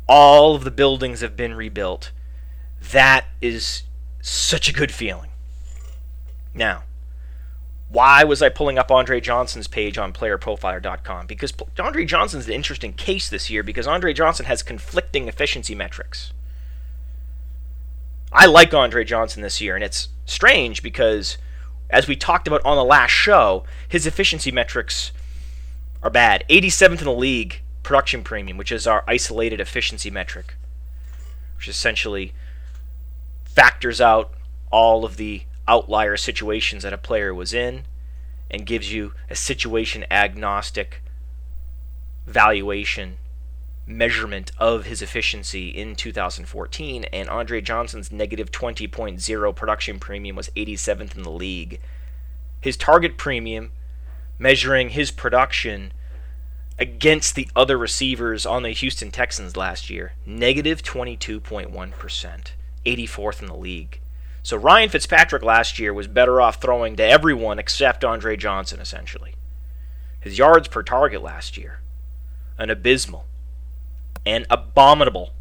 All 0.07 0.55
of 0.55 0.63
the 0.63 0.71
buildings 0.71 1.21
have 1.21 1.35
been 1.35 1.53
rebuilt. 1.53 2.11
That 2.91 3.25
is 3.41 3.83
such 4.21 4.69
a 4.69 4.73
good 4.73 4.91
feeling. 4.91 5.29
Now, 6.53 6.83
why 7.89 8.23
was 8.23 8.41
I 8.41 8.49
pulling 8.49 8.77
up 8.77 8.91
Andre 8.91 9.21
Johnson's 9.21 9.67
page 9.67 9.97
on 9.97 10.11
playerprofiler.com? 10.11 11.27
Because 11.27 11.53
Andre 11.79 12.05
Johnson's 12.05 12.47
an 12.47 12.53
interesting 12.53 12.93
case 12.93 13.29
this 13.29 13.49
year 13.49 13.63
because 13.63 13.87
Andre 13.87 14.13
Johnson 14.13 14.45
has 14.45 14.61
conflicting 14.61 15.27
efficiency 15.27 15.73
metrics. 15.73 16.33
I 18.31 18.45
like 18.45 18.73
Andre 18.73 19.05
Johnson 19.05 19.41
this 19.41 19.61
year, 19.61 19.73
and 19.75 19.83
it's 19.83 20.09
strange 20.25 20.83
because 20.83 21.37
as 21.89 22.07
we 22.07 22.15
talked 22.17 22.47
about 22.47 22.65
on 22.65 22.75
the 22.75 22.83
last 22.83 23.11
show, 23.11 23.63
his 23.87 24.05
efficiency 24.05 24.51
metrics 24.51 25.13
are 26.03 26.09
bad. 26.09 26.43
87th 26.49 26.99
in 26.99 27.05
the 27.05 27.13
league 27.13 27.61
production 27.83 28.21
premium, 28.21 28.57
which 28.57 28.71
is 28.71 28.85
our 28.85 29.05
isolated 29.07 29.61
efficiency 29.61 30.11
metric, 30.11 30.55
which 31.55 31.69
essentially 31.69 32.33
factors 33.45 34.01
out 34.01 34.33
all 34.71 35.05
of 35.05 35.15
the 35.15 35.43
outlier 35.67 36.17
situations 36.17 36.83
that 36.83 36.93
a 36.93 36.97
player 36.97 37.33
was 37.33 37.53
in 37.53 37.85
and 38.49 38.65
gives 38.65 38.93
you 38.93 39.13
a 39.29 39.35
situation 39.35 40.05
agnostic 40.09 41.01
valuation 42.25 43.17
measurement 43.87 44.51
of 44.57 44.85
his 44.85 45.01
efficiency 45.01 45.69
in 45.69 45.95
2014, 45.95 47.05
and 47.05 47.29
Andre 47.29 47.61
Johnson's 47.61 48.11
negative 48.11 48.51
20.0 48.51 49.55
production 49.55 49.99
premium 49.99 50.35
was 50.35 50.49
87th 50.49 51.15
in 51.15 51.23
the 51.23 51.31
league. 51.31 51.79
His 52.59 52.75
target 52.75 53.17
premium, 53.17 53.71
measuring 54.37 54.89
his 54.89 55.09
production 55.09 55.93
against 56.77 57.35
the 57.35 57.49
other 57.55 57.77
receivers 57.77 58.45
on 58.45 58.63
the 58.63 58.71
Houston 58.71 59.09
Texans 59.09 59.55
last 59.55 59.89
year, 59.89 60.13
negative 60.25 60.83
22.1, 60.83 61.71
84th 62.85 63.41
in 63.41 63.47
the 63.47 63.55
league. 63.55 63.99
So 64.43 64.57
Ryan 64.57 64.89
Fitzpatrick 64.89 65.43
last 65.43 65.79
year 65.79 65.93
was 65.93 66.07
better 66.07 66.39
off 66.39 66.61
throwing 66.61 66.95
to 66.95 67.03
everyone 67.03 67.59
except 67.59 68.05
Andre 68.05 68.37
Johnson, 68.37 68.79
essentially. 68.79 69.35
His 70.19 70.37
yards 70.37 70.67
per 70.67 70.83
target 70.83 71.21
last 71.21 71.57
year, 71.57 71.81
an 72.57 72.69
abysmal 72.69 73.25
an 74.27 74.45
abominable 74.49 75.31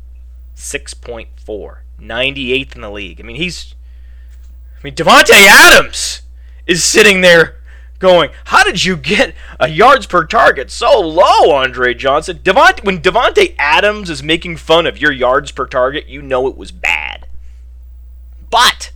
6.4, 0.55 1.79
98th 2.01 2.75
in 2.77 2.81
the 2.81 2.91
league. 2.91 3.21
I 3.21 3.25
mean, 3.25 3.37
he's. 3.37 3.75
I 4.79 4.81
mean, 4.85 4.95
Davante 4.95 5.33
Adams 5.33 6.23
is 6.67 6.85
sitting 6.85 7.21
there 7.21 7.57
going, 7.99 8.31
"How 8.45 8.63
did 8.63 8.85
you 8.85 8.97
get 8.97 9.35
a 9.59 9.69
yards 9.69 10.07
per 10.07 10.25
target 10.25 10.71
so 10.71 11.01
low, 11.01 11.51
Andre 11.51 11.95
Johnson?" 11.95 12.39
Davante, 12.39 12.85
when 12.85 13.01
Davante 13.01 13.57
Adams 13.59 14.09
is 14.09 14.23
making 14.23 14.59
fun 14.59 14.87
of 14.87 14.99
your 14.99 15.13
yards 15.13 15.51
per 15.51 15.67
target, 15.67 16.09
you 16.09 16.23
know 16.23 16.47
it 16.47 16.57
was 16.57 16.71
bad. 16.71 17.16
But 18.57 18.91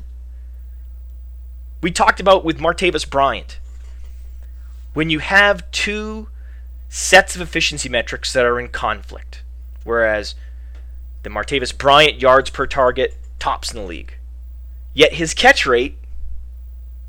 we 1.83 1.91
talked 1.91 2.19
about 2.19 2.47
with 2.47 2.59
Martavis 2.61 3.09
Bryant. 3.09 3.59
When 4.95 5.11
you 5.11 5.19
have 5.19 5.71
two 5.71 6.29
sets 6.89 7.37
of 7.37 7.43
efficiency 7.43 7.91
metrics 7.91 8.33
that 8.33 8.47
are 8.47 8.59
in 8.59 8.69
conflict, 8.69 9.43
whereas 9.85 10.35
the 11.25 11.29
Martavis 11.29 11.77
Bryant 11.77 12.23
yards 12.23 12.49
per 12.49 12.67
target 12.67 13.19
tops 13.39 13.71
in 13.71 13.79
the 13.79 13.87
league. 13.87 14.15
Yet 14.95 15.13
his 15.13 15.35
catch 15.35 15.67
rate 15.67 15.99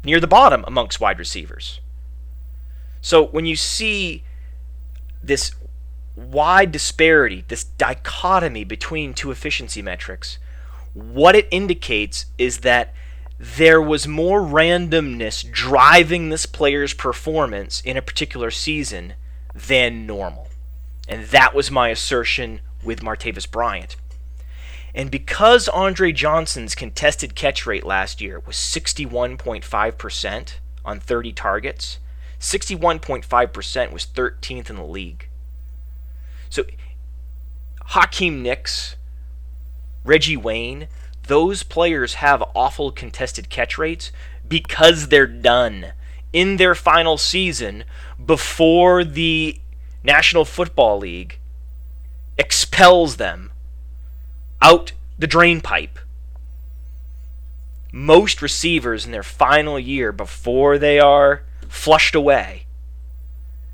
near 0.04 0.20
the 0.20 0.28
bottom 0.28 0.66
amongst 0.68 1.00
wide 1.00 1.20
receivers. 1.20 1.80
So 3.00 3.28
when 3.28 3.46
you 3.46 3.56
see 3.56 4.26
this 5.24 5.56
wide 6.18 6.74
disparity, 6.74 7.46
this 7.48 7.64
dichotomy 7.64 8.66
between 8.66 9.14
two 9.14 9.32
efficiency 9.32 9.82
metrics, 9.82 10.38
what 10.94 11.36
it 11.36 11.48
indicates 11.52 12.26
is 12.38 12.60
that 12.60 12.94
there 13.40 13.82
was 13.82 14.08
more 14.08 14.42
randomness 14.42 15.50
driving 15.50 16.30
this 16.30 16.46
player's 16.46 16.94
performance 16.94 17.82
in 17.82 17.98
a 17.98 18.02
particular 18.02 18.52
season 18.52 19.14
than 19.56 20.06
normal. 20.06 20.48
And 21.08 21.26
that 21.28 21.56
was 21.56 21.72
my 21.72 21.90
assertion 21.90 22.62
with 22.84 23.02
Martavis 23.02 23.50
Bryant. 23.50 23.96
And 24.94 25.10
because 25.10 25.68
Andre 25.70 26.12
Johnson's 26.12 26.76
contested 26.76 27.36
catch 27.36 27.66
rate 27.66 27.86
last 27.86 28.22
year 28.22 28.42
was 28.46 28.56
61.5% 28.56 30.54
on 30.84 31.00
30 31.00 31.34
targets, 31.34 31.98
61.5% 32.40 33.92
was 33.92 34.06
13th 34.06 34.70
in 34.70 34.76
the 34.76 34.84
league. 34.84 35.30
So 36.50 36.64
Hakeem 37.86 38.42
Nicks, 38.42 38.96
Reggie 40.04 40.38
Wayne, 40.38 40.88
those 41.28 41.64
players 41.64 42.16
have 42.16 42.44
awful 42.56 42.92
contested 42.92 43.50
catch 43.50 43.78
rates 43.78 44.12
because 44.48 45.08
they're 45.08 45.28
done 45.28 45.94
in 46.34 46.58
their 46.58 46.76
final 46.76 47.18
season 47.18 47.84
before 48.24 49.04
the 49.04 49.60
National 50.04 50.46
Football 50.46 51.00
League 51.00 51.38
expels 52.38 53.18
them 53.18 53.52
out 54.62 54.94
the 55.20 55.28
drain 55.28 55.62
pipe. 55.62 56.00
Most 57.92 58.42
receivers 58.42 59.06
in 59.06 59.12
their 59.12 59.24
final 59.24 59.78
year 59.78 60.12
before 60.12 60.78
they 60.78 61.00
are 61.00 61.44
flushed 61.68 62.16
away, 62.16 62.61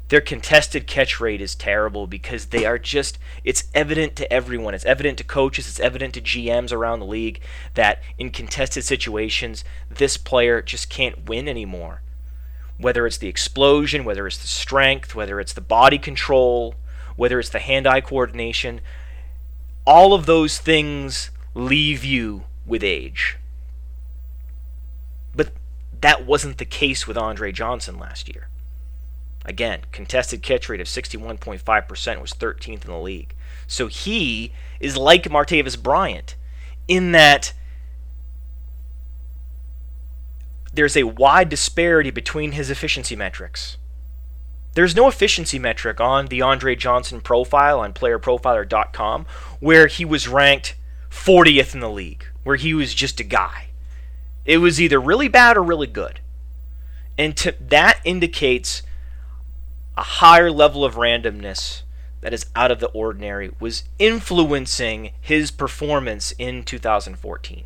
their 0.09 0.21
contested 0.21 0.87
catch 0.87 1.19
rate 1.19 1.41
is 1.41 1.55
terrible 1.55 2.07
because 2.07 2.47
they 2.47 2.65
are 2.65 2.77
just, 2.77 3.17
it's 3.43 3.65
evident 3.73 4.15
to 4.15 4.31
everyone. 4.31 4.73
It's 4.73 4.85
evident 4.85 5.17
to 5.17 5.23
coaches, 5.23 5.67
it's 5.67 5.79
evident 5.79 6.13
to 6.13 6.21
GMs 6.21 6.71
around 6.71 6.99
the 6.99 7.05
league 7.05 7.41
that 7.73 8.01
in 8.17 8.29
contested 8.29 8.83
situations, 8.83 9.63
this 9.89 10.17
player 10.17 10.61
just 10.61 10.89
can't 10.89 11.27
win 11.27 11.47
anymore 11.47 12.01
whether 12.77 13.07
it's 13.07 13.17
the 13.17 13.27
explosion, 13.27 14.05
whether 14.05 14.27
it's 14.27 14.37
the 14.37 14.47
strength, 14.47 15.15
whether 15.15 15.39
it's 15.39 15.53
the 15.53 15.61
body 15.61 15.97
control, 15.97 16.75
whether 17.15 17.39
it's 17.39 17.49
the 17.49 17.59
hand 17.59 17.87
eye 17.87 18.01
coordination, 18.01 18.81
all 19.85 20.13
of 20.13 20.25
those 20.25 20.59
things 20.59 21.31
leave 21.53 22.03
you 22.03 22.43
with 22.65 22.83
age. 22.83 23.37
But 25.35 25.51
that 26.01 26.25
wasn't 26.25 26.59
the 26.59 26.65
case 26.65 27.07
with 27.07 27.17
Andre 27.17 27.51
Johnson 27.51 27.97
last 27.97 28.29
year. 28.29 28.47
Again, 29.47 29.81
contested 29.93 30.43
catch 30.43 30.67
rate 30.67 30.81
of 30.81 30.87
61.5% 30.87 32.21
was 32.21 32.31
13th 32.31 32.85
in 32.85 32.91
the 32.91 32.99
league. 32.99 33.33
So 33.65 33.87
he 33.87 34.51
is 34.79 34.97
like 34.97 35.23
Martavis 35.23 35.81
Bryant 35.81 36.35
in 36.87 37.13
that 37.13 37.53
there's 40.73 40.97
a 40.97 41.03
wide 41.03 41.49
disparity 41.49 42.11
between 42.11 42.51
his 42.51 42.69
efficiency 42.69 43.15
metrics. 43.15 43.77
There's 44.73 44.95
no 44.95 45.07
efficiency 45.07 45.57
metric 45.57 45.99
on 45.99 46.27
the 46.27 46.41
Andre 46.41 46.75
Johnson 46.75 47.21
profile 47.21 47.79
on 47.79 47.93
playerprofiler.com 47.93 49.25
where 49.59 49.87
he 49.87 50.05
was 50.05 50.27
ranked 50.27 50.75
40th 51.09 51.73
in 51.73 51.79
the 51.79 51.89
league, 51.89 52.25
where 52.43 52.57
he 52.57 52.73
was 52.73 52.93
just 52.93 53.19
a 53.19 53.23
guy. 53.23 53.67
It 54.45 54.57
was 54.57 54.79
either 54.79 54.99
really 54.99 55.29
bad 55.29 55.57
or 55.57 55.63
really 55.63 55.87
good. 55.87 56.19
And 57.17 57.35
to, 57.37 57.55
that 57.59 57.99
indicates 58.03 58.83
a 59.97 60.03
higher 60.03 60.51
level 60.51 60.85
of 60.85 60.95
randomness 60.95 61.81
that 62.21 62.33
is 62.33 62.45
out 62.55 62.71
of 62.71 62.79
the 62.79 62.89
ordinary 62.89 63.51
was 63.59 63.83
influencing 63.97 65.11
his 65.19 65.49
performance 65.49 66.33
in 66.37 66.63
2014. 66.63 67.63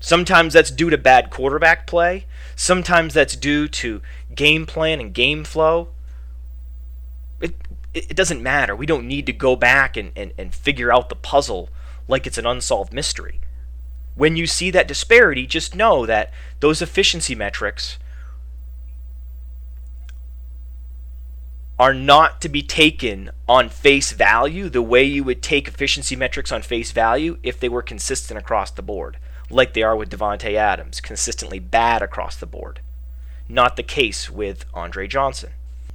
Sometimes 0.00 0.52
that's 0.52 0.70
due 0.70 0.90
to 0.90 0.98
bad 0.98 1.30
quarterback 1.30 1.86
play. 1.86 2.26
Sometimes 2.54 3.14
that's 3.14 3.36
due 3.36 3.68
to 3.68 4.02
game 4.34 4.66
plan 4.66 5.00
and 5.00 5.14
game 5.14 5.44
flow. 5.44 5.88
It, 7.40 7.54
it 7.94 8.14
doesn't 8.14 8.42
matter. 8.42 8.76
We 8.76 8.86
don't 8.86 9.08
need 9.08 9.24
to 9.26 9.32
go 9.32 9.56
back 9.56 9.96
and, 9.96 10.12
and, 10.14 10.34
and 10.36 10.54
figure 10.54 10.92
out 10.92 11.08
the 11.08 11.14
puzzle 11.14 11.70
like 12.06 12.26
it's 12.26 12.36
an 12.36 12.46
unsolved 12.46 12.92
mystery. 12.92 13.40
When 14.14 14.36
you 14.36 14.46
see 14.46 14.70
that 14.70 14.88
disparity, 14.88 15.46
just 15.46 15.74
know 15.74 16.04
that 16.04 16.32
those 16.60 16.82
efficiency 16.82 17.34
metrics 17.34 17.98
are 21.78 21.94
not 21.94 22.40
to 22.40 22.48
be 22.48 22.62
taken 22.62 23.30
on 23.48 23.68
face 23.68 24.12
value 24.12 24.68
the 24.68 24.82
way 24.82 25.02
you 25.02 25.24
would 25.24 25.42
take 25.42 25.66
efficiency 25.66 26.14
metrics 26.14 26.52
on 26.52 26.62
face 26.62 26.92
value 26.92 27.38
if 27.42 27.58
they 27.58 27.68
were 27.68 27.82
consistent 27.82 28.38
across 28.38 28.70
the 28.70 28.82
board 28.82 29.16
like 29.50 29.74
they 29.74 29.82
are 29.82 29.96
with 29.96 30.10
Davante 30.10 30.54
Adams, 30.54 31.00
consistently 31.00 31.58
bad 31.58 32.02
across 32.02 32.36
the 32.36 32.46
board. 32.46 32.80
Not 33.48 33.76
the 33.76 33.82
case 33.82 34.30
with 34.30 34.64
Andre 34.74 35.06
Johnson. 35.06 35.52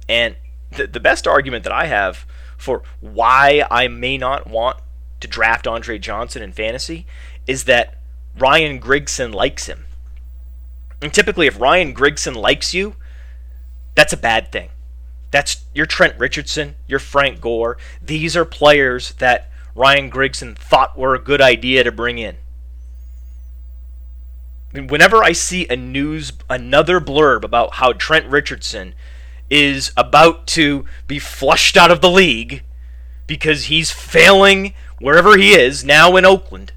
And 0.08 0.36
the, 0.70 0.86
the 0.86 1.00
best 1.00 1.26
argument 1.26 1.64
that 1.64 1.72
I 1.72 1.86
have 1.86 2.26
for 2.56 2.82
why 3.00 3.64
I 3.70 3.88
may 3.88 4.18
not 4.18 4.46
want 4.46 4.78
to 5.20 5.28
draft 5.28 5.66
Andre 5.66 5.98
Johnson 5.98 6.42
in 6.42 6.52
fantasy 6.52 7.06
is 7.46 7.64
that 7.64 7.96
Ryan 8.38 8.80
Grigson 8.80 9.34
likes 9.34 9.66
him. 9.66 9.86
And 11.02 11.12
typically, 11.12 11.46
if 11.46 11.60
Ryan 11.60 11.94
Grigson 11.94 12.36
likes 12.36 12.74
you, 12.74 12.96
that's 13.94 14.12
a 14.12 14.18
bad 14.18 14.52
thing. 14.52 14.70
That's 15.30 15.64
your 15.74 15.86
Trent 15.86 16.18
Richardson, 16.18 16.76
your 16.86 16.98
Frank 16.98 17.40
Gore. 17.40 17.76
These 18.02 18.36
are 18.36 18.44
players 18.44 19.12
that 19.14 19.50
Ryan 19.74 20.10
Grigson 20.10 20.56
thought 20.56 20.98
were 20.98 21.14
a 21.14 21.20
good 21.20 21.40
idea 21.40 21.84
to 21.84 21.92
bring 21.92 22.18
in 22.18 22.36
whenever 24.72 25.22
I 25.22 25.32
see 25.32 25.66
a 25.68 25.76
news 25.76 26.32
another 26.48 27.00
blurb 27.00 27.42
about 27.42 27.74
how 27.74 27.92
Trent 27.92 28.26
Richardson 28.26 28.94
is 29.48 29.92
about 29.96 30.46
to 30.48 30.84
be 31.06 31.18
flushed 31.18 31.76
out 31.76 31.90
of 31.90 32.00
the 32.00 32.10
league 32.10 32.62
because 33.26 33.64
he's 33.64 33.90
failing 33.90 34.74
wherever 35.00 35.36
he 35.36 35.52
is 35.52 35.84
now 35.84 36.16
in 36.16 36.24
Oakland, 36.24 36.72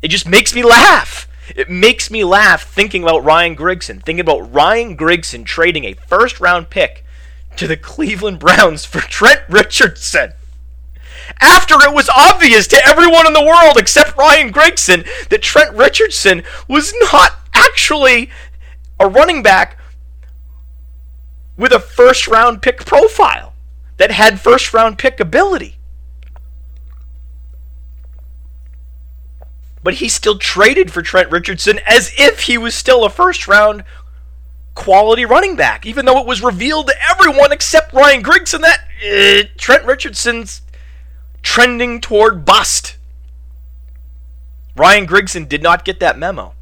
it 0.00 0.08
just 0.08 0.28
makes 0.28 0.54
me 0.54 0.62
laugh. 0.62 1.26
It 1.54 1.70
makes 1.70 2.10
me 2.10 2.24
laugh 2.24 2.62
thinking 2.62 3.02
about 3.02 3.24
Ryan 3.24 3.56
Grigson, 3.56 4.02
thinking 4.02 4.20
about 4.20 4.52
Ryan 4.52 4.96
Grigson 4.96 5.44
trading 5.44 5.84
a 5.84 5.94
first 5.94 6.40
round 6.40 6.70
pick 6.70 7.04
to 7.58 7.66
the 7.66 7.76
Cleveland 7.76 8.38
Browns 8.38 8.84
for 8.84 9.00
Trent 9.00 9.42
Richardson 9.48 10.32
after 11.40 11.74
it 11.82 11.92
was 11.92 12.08
obvious 12.08 12.66
to 12.68 12.86
everyone 12.86 13.26
in 13.26 13.32
the 13.32 13.44
world 13.44 13.76
except 13.76 14.16
Ryan 14.16 14.52
Grigson 14.52 15.06
that 15.28 15.42
Trent 15.42 15.74
Richardson 15.76 16.42
was 16.66 16.94
not 17.12 17.32
actually 17.54 18.30
a 18.98 19.08
running 19.08 19.42
back 19.42 19.78
with 21.56 21.72
a 21.72 21.80
first 21.80 22.26
round 22.28 22.62
pick 22.62 22.84
profile. 22.84 23.54
that 23.98 24.12
had 24.12 24.40
first 24.40 24.72
round 24.72 24.96
pick 24.96 25.18
ability. 25.18 25.76
But 29.82 29.94
he 29.94 30.08
still 30.08 30.38
traded 30.38 30.92
for 30.92 31.02
Trent 31.02 31.30
Richardson 31.30 31.80
as 31.86 32.12
if 32.16 32.42
he 32.42 32.56
was 32.56 32.74
still 32.76 33.04
a 33.04 33.10
first 33.10 33.48
round 33.48 33.82
quality 34.88 35.26
running 35.26 35.54
back, 35.54 35.84
even 35.84 36.06
though 36.06 36.18
it 36.18 36.26
was 36.26 36.42
revealed 36.42 36.86
to 36.86 36.94
everyone 37.10 37.52
except 37.52 37.92
Ryan 37.92 38.22
Grigson 38.22 38.62
that 38.62 38.86
uh, 39.04 39.46
Trent 39.58 39.84
Richardson's 39.84 40.62
trending 41.42 42.00
toward 42.00 42.46
bust. 42.46 42.96
Ryan 44.74 45.06
Grigson 45.06 45.46
did 45.46 45.62
not 45.62 45.84
get 45.84 46.00
that 46.00 46.18
memo. 46.18 46.54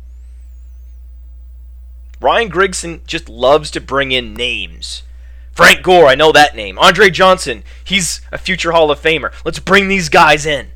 Ryan 2.21 2.51
Grigson 2.51 3.07
just 3.07 3.29
loves 3.29 3.71
to 3.71 3.81
bring 3.81 4.11
in 4.11 4.35
names. 4.35 5.05
Frank 5.53 5.85
Gore, 5.85 6.09
I 6.09 6.17
know 6.17 6.33
that 6.33 6.57
name. 6.57 6.81
Andre 6.81 7.11
Johnson, 7.11 7.63
he's 7.85 8.23
a 8.33 8.39
future 8.39 8.73
Hall 8.73 8.91
of 8.91 9.01
Famer. 9.01 9.33
Let's 9.45 9.61
bring 9.61 9.87
these 9.87 10.09
guys 10.09 10.45
in. 10.45 10.73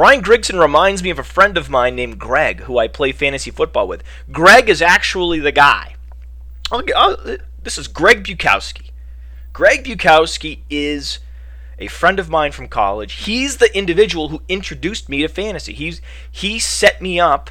Ryan 0.00 0.22
Grigson 0.22 0.58
reminds 0.58 1.02
me 1.02 1.10
of 1.10 1.18
a 1.18 1.22
friend 1.22 1.58
of 1.58 1.68
mine 1.68 1.94
named 1.94 2.18
Greg, 2.18 2.60
who 2.60 2.78
I 2.78 2.88
play 2.88 3.12
fantasy 3.12 3.50
football 3.50 3.86
with. 3.86 4.02
Greg 4.32 4.70
is 4.70 4.80
actually 4.80 5.40
the 5.40 5.52
guy. 5.52 5.94
I'll, 6.72 6.82
I'll, 6.96 7.18
uh, 7.22 7.36
this 7.62 7.76
is 7.76 7.86
Greg 7.86 8.24
Bukowski. 8.24 8.92
Greg 9.52 9.84
Bukowski 9.84 10.60
is 10.70 11.18
a 11.78 11.86
friend 11.88 12.18
of 12.18 12.30
mine 12.30 12.52
from 12.52 12.66
college. 12.66 13.12
He's 13.26 13.58
the 13.58 13.76
individual 13.76 14.30
who 14.30 14.40
introduced 14.48 15.10
me 15.10 15.20
to 15.20 15.28
fantasy. 15.28 15.74
He's 15.74 16.00
he 16.32 16.58
set 16.58 17.02
me 17.02 17.20
up 17.20 17.50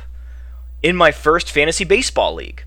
in 0.82 0.96
my 0.96 1.12
first 1.12 1.52
fantasy 1.52 1.84
baseball 1.84 2.34
league. 2.34 2.64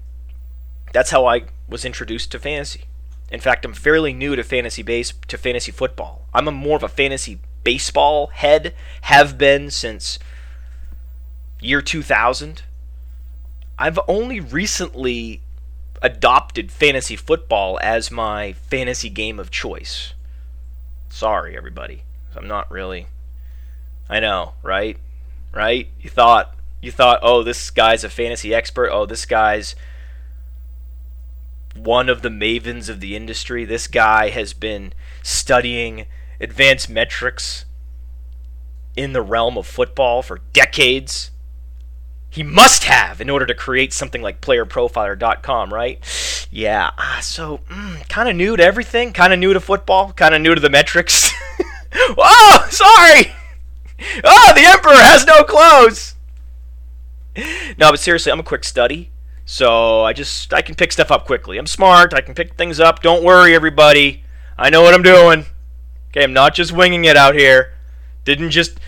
That's 0.93 1.11
how 1.11 1.27
I 1.27 1.47
was 1.69 1.85
introduced 1.85 2.31
to 2.31 2.39
fantasy. 2.39 2.85
In 3.33 3.41
fact, 3.41 3.65
I'm 3.65 3.75
fairly 3.75 4.13
new 4.13 4.37
to 4.37 4.45
fantasy 4.45 4.85
base 4.85 5.13
to 5.27 5.37
fantasy 5.37 5.73
football. 5.73 6.29
I'm 6.33 6.47
a 6.47 6.53
more 6.53 6.77
of 6.77 6.85
a 6.85 6.89
fantasy 6.89 7.41
baseball 7.65 8.29
head, 8.29 8.75
have 9.03 9.39
been 9.39 9.71
since 9.71 10.19
year 11.61 11.83
2000. 11.83 12.63
I've 13.79 13.99
only 14.09 14.41
recently 14.41 15.41
adopted 16.03 16.71
fantasy 16.71 17.17
football 17.17 17.79
as 17.83 18.11
my 18.11 18.53
fantasy 18.53 19.09
game 19.09 19.39
of 19.39 19.51
choice. 19.51 20.15
Sorry, 21.09 21.57
everybody. 21.57 22.03
I'm 22.37 22.49
not 22.49 22.71
really. 22.71 23.07
I 24.09 24.21
know, 24.21 24.55
right? 24.63 24.99
Right? 25.53 25.89
You 26.01 26.11
thought 26.11 26.55
you 26.81 26.91
thought, 26.91 27.21
oh, 27.23 27.45
this 27.45 27.71
guy's 27.71 28.03
a 28.03 28.11
fantasy 28.11 28.53
expert. 28.53 28.91
Oh, 28.91 29.07
this 29.07 29.25
guy's 29.25 29.77
one 31.77 32.09
of 32.09 32.23
the 32.23 32.29
mavens 32.29 32.89
of 32.89 32.99
the 33.01 33.15
industry. 33.15 33.65
This 33.65 33.87
guy 33.87 34.31
has 34.31 34.53
been 34.53 34.93
studying 35.23 36.07
advanced 36.43 36.91
metrics 36.91 37.65
in 38.97 39.13
the 39.13 39.23
realm 39.23 39.57
of 39.57 39.67
football 39.67 40.23
for 40.23 40.41
decades. 40.53 41.31
He 42.29 42.43
must 42.43 42.85
have 42.85 43.21
in 43.21 43.31
order 43.31 43.47
to 43.47 43.55
create 43.55 43.93
something 43.93 44.23
like 44.23 44.41
playerprofiler.com, 44.41 45.73
right? 45.73 46.49
Yeah, 46.51 46.91
ah, 46.99 47.21
so 47.23 47.59
mm, 47.71 48.09
kind 48.09 48.29
of 48.29 48.37
new 48.37 48.57
to 48.57 48.63
everything, 48.63 49.13
kind 49.13 49.33
of 49.33 49.39
new 49.39 49.53
to 49.53 49.61
football, 49.61 50.13
kind 50.13 50.35
of 50.35 50.41
new 50.41 50.55
to 50.55 50.61
the 50.61 50.71
metrics. 50.71 51.31
oh, 51.95 52.67
sorry! 52.71 53.33
Oh, 54.25 54.53
the 54.55 54.65
Emperor 54.65 54.95
has 54.95 55.25
no 55.27 55.45
clothes! 55.45 56.17
no, 57.79 57.91
but 57.91 58.01
seriously, 58.01 58.33
I'm 58.33 58.41
a 58.41 58.45
quick 58.45 58.65
study. 58.65 59.11
So 59.45 60.03
I 60.03 60.13
just 60.13 60.55
I 60.55 60.63
can 60.63 60.75
pick 60.75 60.93
stuff 60.93 61.11
up 61.11 61.27
quickly. 61.27 61.59
I'm 61.59 61.67
smart. 61.67 62.15
I 62.15 62.21
can 62.21 62.35
pick 62.35 62.55
things 62.55 62.81
up. 62.81 63.03
Don't 63.03 63.25
worry, 63.25 63.55
everybody. 63.55 64.25
I 64.57 64.71
know 64.71 64.83
what 64.83 64.95
I'm 64.95 65.03
doing. 65.03 65.47
Okay, 66.13 66.25
I'm 66.25 66.35
not 66.35 66.55
just 66.55 66.73
winging 66.73 67.07
it 67.07 67.17
out 67.17 67.35
here. 67.35 67.73
Didn't 68.25 68.51
just 68.51 68.79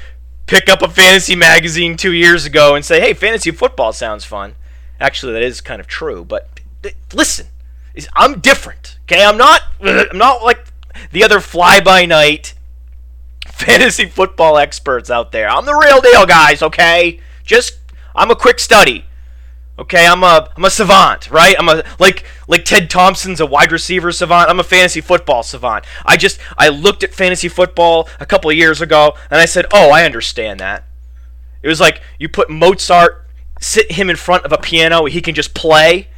pick 0.47 0.69
up 0.69 0.83
a 0.83 0.89
fantasy 0.89 1.35
magazine 1.35 1.97
two 1.97 2.13
years 2.13 2.45
ago 2.45 2.75
and 2.75 2.85
say, 2.85 3.01
"Hey, 3.01 3.15
fantasy 3.15 3.51
football 3.51 3.93
sounds 3.93 4.25
fun." 4.25 4.57
Actually, 5.01 5.33
that 5.33 5.43
is 5.43 5.61
kind 5.61 5.81
of 5.81 5.87
true. 5.87 6.25
But 6.25 6.61
listen, 7.15 7.47
I'm 8.13 8.41
different. 8.41 8.99
Okay, 9.05 9.25
I'm 9.25 9.39
not. 9.39 9.63
I'm 9.81 10.19
not 10.19 10.43
like 10.43 10.67
the 11.11 11.25
other 11.25 11.41
fly-by-night 11.41 12.55
fantasy 13.47 14.07
football 14.07 14.59
experts 14.59 15.11
out 15.11 15.33
there. 15.33 15.49
I'm 15.49 15.65
the 15.65 15.75
real 15.75 16.01
deal, 16.01 16.27
guys. 16.27 16.63
Okay, 16.63 17.21
just 17.43 17.79
I'm 18.15 18.31
a 18.31 18.37
quick 18.37 18.61
study. 18.61 19.07
Okay, 19.77 20.07
I'm 20.07 20.23
a 20.23 20.49
I'm 20.57 20.65
a 20.65 20.71
savant, 20.71 21.31
right? 21.31 21.57
I'm 21.59 21.69
a 21.69 21.83
like 21.99 22.25
like 22.47 22.65
Ted 22.65 22.89
Thompson's 22.89 23.41
a 23.41 23.47
wide 23.47 23.73
receiver 23.73 24.13
savant. 24.13 24.49
I'm 24.49 24.61
a 24.61 24.65
fantasy 24.65 25.01
football 25.01 25.43
savant. 25.43 25.85
I 26.07 26.17
just 26.17 26.39
I 26.57 26.69
looked 26.69 27.03
at 27.03 27.13
fantasy 27.13 27.49
football 27.49 28.09
a 28.21 28.27
couple 28.27 28.51
of 28.51 28.57
years 28.57 28.81
ago 28.81 29.15
and 29.31 29.41
I 29.41 29.47
said, 29.47 29.67
"Oh, 29.73 29.91
I 29.91 30.05
understand 30.05 30.61
that." 30.61 30.85
It 31.63 31.69
was 31.69 31.81
like 31.81 32.01
you 32.19 32.29
put 32.29 32.51
Mozart, 32.51 33.27
sit 33.61 33.93
him 33.93 34.09
in 34.09 34.17
front 34.17 34.45
of 34.45 34.53
a 34.53 34.59
piano, 34.59 35.07
he 35.07 35.21
can 35.21 35.35
just 35.35 35.55
play. 35.55 36.09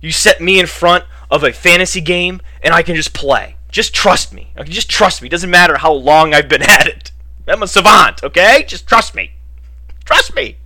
You 0.00 0.10
set 0.10 0.40
me 0.40 0.58
in 0.58 0.66
front 0.66 1.04
of 1.30 1.42
a 1.42 1.52
fantasy 1.52 2.00
game 2.00 2.40
and 2.62 2.72
I 2.72 2.82
can 2.82 2.96
just 2.96 3.12
play. 3.12 3.56
Just 3.68 3.94
trust 3.94 4.32
me. 4.32 4.52
Just 4.64 4.88
trust 4.88 5.20
me. 5.20 5.26
It 5.26 5.32
doesn't 5.32 5.50
matter 5.50 5.78
how 5.78 5.92
long 5.92 6.32
I've 6.32 6.48
been 6.48 6.62
at 6.62 6.86
it. 6.86 7.10
I'm 7.46 7.62
a 7.62 7.68
savant, 7.68 8.24
okay? 8.24 8.64
Just 8.66 8.86
trust 8.86 9.14
me. 9.14 9.32
Trust 10.04 10.34
me. 10.34 10.56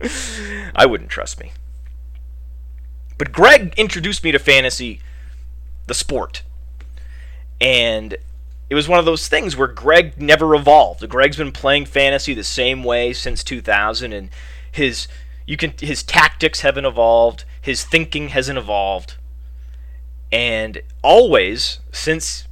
I 0.74 0.86
wouldn't 0.86 1.10
trust 1.10 1.40
me. 1.40 1.52
But 3.18 3.32
Greg 3.32 3.74
introduced 3.76 4.24
me 4.24 4.32
to 4.32 4.38
fantasy, 4.38 5.00
the 5.86 5.94
sport. 5.94 6.42
And 7.60 8.16
it 8.68 8.74
was 8.74 8.88
one 8.88 8.98
of 8.98 9.04
those 9.04 9.28
things 9.28 9.56
where 9.56 9.68
Greg 9.68 10.20
never 10.20 10.54
evolved. 10.54 11.08
Greg's 11.08 11.36
been 11.36 11.52
playing 11.52 11.86
fantasy 11.86 12.34
the 12.34 12.44
same 12.44 12.84
way 12.84 13.12
since 13.12 13.44
2000 13.44 14.12
and 14.12 14.30
his 14.70 15.08
you 15.46 15.56
can 15.56 15.72
his 15.78 16.02
tactics 16.02 16.60
haven't 16.60 16.84
evolved, 16.84 17.44
his 17.60 17.84
thinking 17.84 18.28
hasn't 18.28 18.58
evolved. 18.58 19.14
And 20.32 20.82
always 21.02 21.78
since 21.92 22.48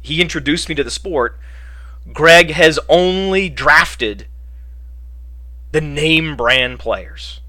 he 0.00 0.20
introduced 0.20 0.68
me 0.68 0.74
to 0.74 0.84
the 0.84 0.90
sport, 0.90 1.38
Greg 2.12 2.50
has 2.50 2.80
only 2.88 3.48
drafted 3.48 4.26
the 5.72 5.80
name 5.80 6.36
brand 6.36 6.78
players. 6.78 7.40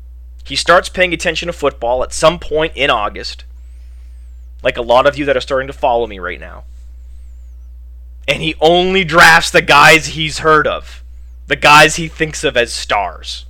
He 0.46 0.56
starts 0.56 0.90
paying 0.90 1.14
attention 1.14 1.48
to 1.48 1.54
football 1.54 2.04
at 2.04 2.14
some 2.14 2.40
point 2.40 2.74
in 2.76 2.90
August, 2.90 3.46
like 4.62 4.78
a 4.78 4.82
lot 4.82 5.06
of 5.06 5.18
you 5.18 5.26
that 5.26 5.38
are 5.38 5.42
starting 5.42 5.68
to 5.68 5.74
follow 5.74 6.08
me 6.08 6.20
right 6.20 6.40
now. 6.40 6.64
And 8.28 8.42
he 8.42 8.56
only 8.60 9.04
drafts 9.04 9.52
the 9.52 9.62
guys 9.62 10.08
he's 10.08 10.40
heard 10.40 10.66
of, 10.66 11.04
the 11.48 11.56
guys 11.56 11.98
he 11.98 12.08
thinks 12.08 12.44
of 12.44 12.58
as 12.58 12.74
stars. 12.74 13.46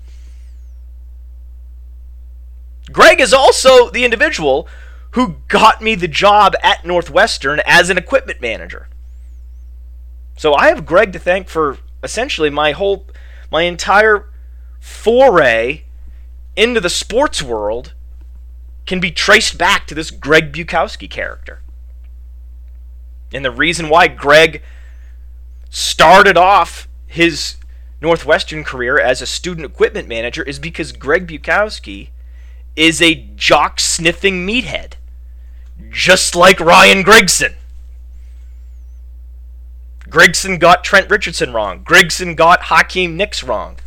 Greg 2.92 3.22
is 3.22 3.34
also 3.34 3.90
the 3.90 4.04
individual 4.04 4.68
who 5.12 5.38
got 5.48 5.82
me 5.82 5.94
the 5.96 6.08
job 6.08 6.56
at 6.64 6.86
Northwestern 6.86 7.62
as 7.66 7.90
an 7.90 7.98
equipment 7.98 8.42
manager. 8.42 8.88
So 10.36 10.56
I 10.56 10.70
have 10.70 10.86
Greg 10.86 11.14
to 11.14 11.20
thank 11.20 11.48
for 11.48 11.78
essentially 12.04 12.50
my 12.50 12.72
whole 12.72 13.06
my 13.52 13.64
entire 13.64 14.28
foray 14.84 15.84
into 16.58 16.82
the 16.82 16.90
sports 16.90 17.42
world 17.42 17.94
can 18.86 19.00
be 19.00 19.12
traced 19.12 19.58
back 19.58 19.88
to 19.88 19.96
this 19.96 20.12
Greg 20.12 20.52
Bukowski 20.52 21.10
character. 21.10 21.62
And 23.32 23.46
the 23.46 23.50
reason 23.50 23.88
why 23.88 24.10
Greg 24.10 24.62
started 25.70 26.36
off 26.36 26.90
his 27.08 27.56
Northwestern 28.02 28.66
career 28.66 29.00
as 29.00 29.22
a 29.22 29.26
student 29.26 29.66
equipment 29.66 30.10
manager 30.10 30.44
is 30.44 30.60
because 30.60 30.92
Greg 30.92 31.28
Bukowski 31.28 32.10
is 32.76 33.02
a 33.02 33.16
jock 33.38 33.80
sniffing 33.80 34.46
meathead, 34.46 34.96
just 35.92 36.36
like 36.36 36.60
Ryan 36.60 37.06
Grigson. 37.06 37.54
Grigson 40.10 40.60
got 40.60 40.84
Trent 40.84 41.10
Richardson 41.10 41.54
wrong. 41.54 41.86
Grigson 41.86 42.36
got 42.36 42.64
Hakeem 42.64 43.16
Nicks 43.16 43.44
wrong. 43.44 43.78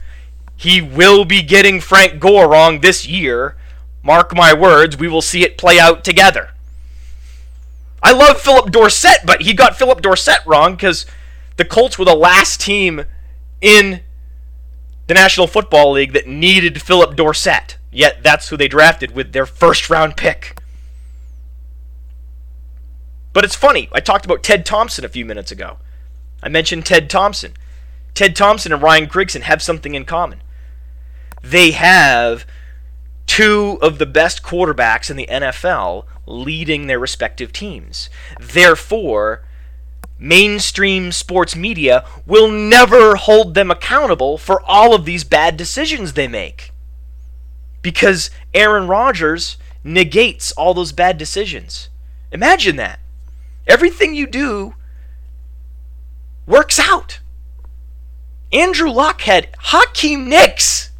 He 0.56 0.80
will 0.80 1.24
be 1.24 1.42
getting 1.42 1.80
Frank 1.80 2.18
Gore 2.18 2.48
wrong 2.48 2.80
this 2.80 3.06
year. 3.06 3.56
Mark 4.02 4.34
my 4.34 4.54
words, 4.54 4.96
we 4.96 5.08
will 5.08 5.22
see 5.22 5.42
it 5.42 5.58
play 5.58 5.78
out 5.78 6.02
together. 6.02 6.50
I 8.02 8.12
love 8.12 8.40
Phillip 8.40 8.70
Dorsett, 8.70 9.26
but 9.26 9.42
he 9.42 9.52
got 9.52 9.76
Phillip 9.76 10.00
Dorsett 10.00 10.46
wrong 10.46 10.74
because 10.74 11.06
the 11.56 11.64
Colts 11.64 11.98
were 11.98 12.04
the 12.04 12.14
last 12.14 12.60
team 12.60 13.04
in 13.60 14.00
the 15.08 15.14
National 15.14 15.46
Football 15.46 15.92
League 15.92 16.12
that 16.12 16.26
needed 16.26 16.80
Phillip 16.80 17.16
Dorsett. 17.16 17.76
Yet 17.90 18.22
that's 18.22 18.48
who 18.48 18.56
they 18.56 18.68
drafted 18.68 19.14
with 19.14 19.32
their 19.32 19.46
first 19.46 19.90
round 19.90 20.16
pick. 20.16 20.58
But 23.32 23.44
it's 23.44 23.54
funny. 23.54 23.88
I 23.92 24.00
talked 24.00 24.24
about 24.24 24.42
Ted 24.42 24.64
Thompson 24.64 25.04
a 25.04 25.08
few 25.08 25.24
minutes 25.24 25.50
ago. 25.50 25.78
I 26.42 26.48
mentioned 26.48 26.86
Ted 26.86 27.10
Thompson. 27.10 27.52
Ted 28.14 28.34
Thompson 28.36 28.72
and 28.72 28.82
Ryan 28.82 29.06
Grigson 29.06 29.42
have 29.42 29.60
something 29.60 29.94
in 29.94 30.04
common 30.04 30.40
they 31.50 31.70
have 31.72 32.44
two 33.26 33.78
of 33.80 33.98
the 33.98 34.06
best 34.06 34.42
quarterbacks 34.42 35.10
in 35.10 35.16
the 35.16 35.28
NFL 35.30 36.04
leading 36.26 36.86
their 36.86 36.98
respective 36.98 37.52
teams. 37.52 38.10
Therefore, 38.40 39.44
mainstream 40.18 41.12
sports 41.12 41.54
media 41.54 42.04
will 42.26 42.50
never 42.50 43.16
hold 43.16 43.54
them 43.54 43.70
accountable 43.70 44.38
for 44.38 44.60
all 44.62 44.94
of 44.94 45.04
these 45.04 45.22
bad 45.22 45.56
decisions 45.56 46.12
they 46.12 46.26
make. 46.26 46.72
Because 47.82 48.30
Aaron 48.52 48.88
Rodgers 48.88 49.56
negates 49.84 50.50
all 50.52 50.74
those 50.74 50.92
bad 50.92 51.16
decisions. 51.16 51.90
Imagine 52.32 52.76
that. 52.76 52.98
Everything 53.68 54.14
you 54.14 54.26
do 54.26 54.74
works 56.46 56.80
out. 56.80 57.20
Andrew 58.52 58.90
Luck 58.90 59.22
had 59.22 59.48
Hakeem 59.58 60.28
Nicks 60.28 60.90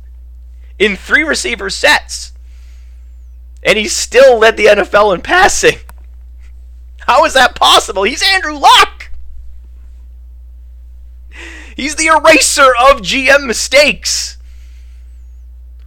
in 0.79 0.97
three 0.97 1.23
receiver 1.23 1.71
sets, 1.71 2.33
and 3.63 3.79
he 3.79 3.89
still 3.89 4.39
led 4.39 4.57
the 4.57 4.67
NFL 4.67 5.15
in 5.15 5.23
passing. 5.23 5.79
How 7.01 7.25
is 7.25 7.35
that 7.35 7.55
possible? 7.55 8.03
He's 8.03 8.23
Andrew 8.23 8.59
Luck. 8.59 9.11
He's 11.77 11.95
the 11.95 12.07
eraser 12.07 12.75
of 12.91 13.03
GM 13.03 13.47
mistakes. 13.47 14.39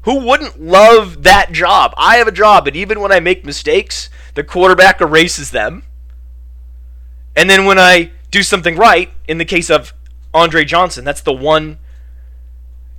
Who 0.03 0.25
wouldn't 0.25 0.61
love 0.61 1.23
that 1.23 1.51
job? 1.51 1.93
I 1.97 2.17
have 2.17 2.27
a 2.27 2.31
job, 2.31 2.67
and 2.67 2.75
even 2.75 2.99
when 3.01 3.11
I 3.11 3.19
make 3.19 3.43
mistakes, 3.43 4.09
the 4.35 4.43
quarterback 4.43 5.01
erases 5.01 5.51
them. 5.51 5.83
And 7.35 7.49
then 7.49 7.65
when 7.65 7.79
I 7.79 8.11
do 8.31 8.43
something 8.43 8.75
right, 8.75 9.09
in 9.27 9.39
the 9.39 9.45
case 9.45 9.69
of 9.69 9.93
Andre 10.33 10.63
Johnson, 10.63 11.03
that's 11.03 11.21
the 11.21 11.33
one 11.33 11.79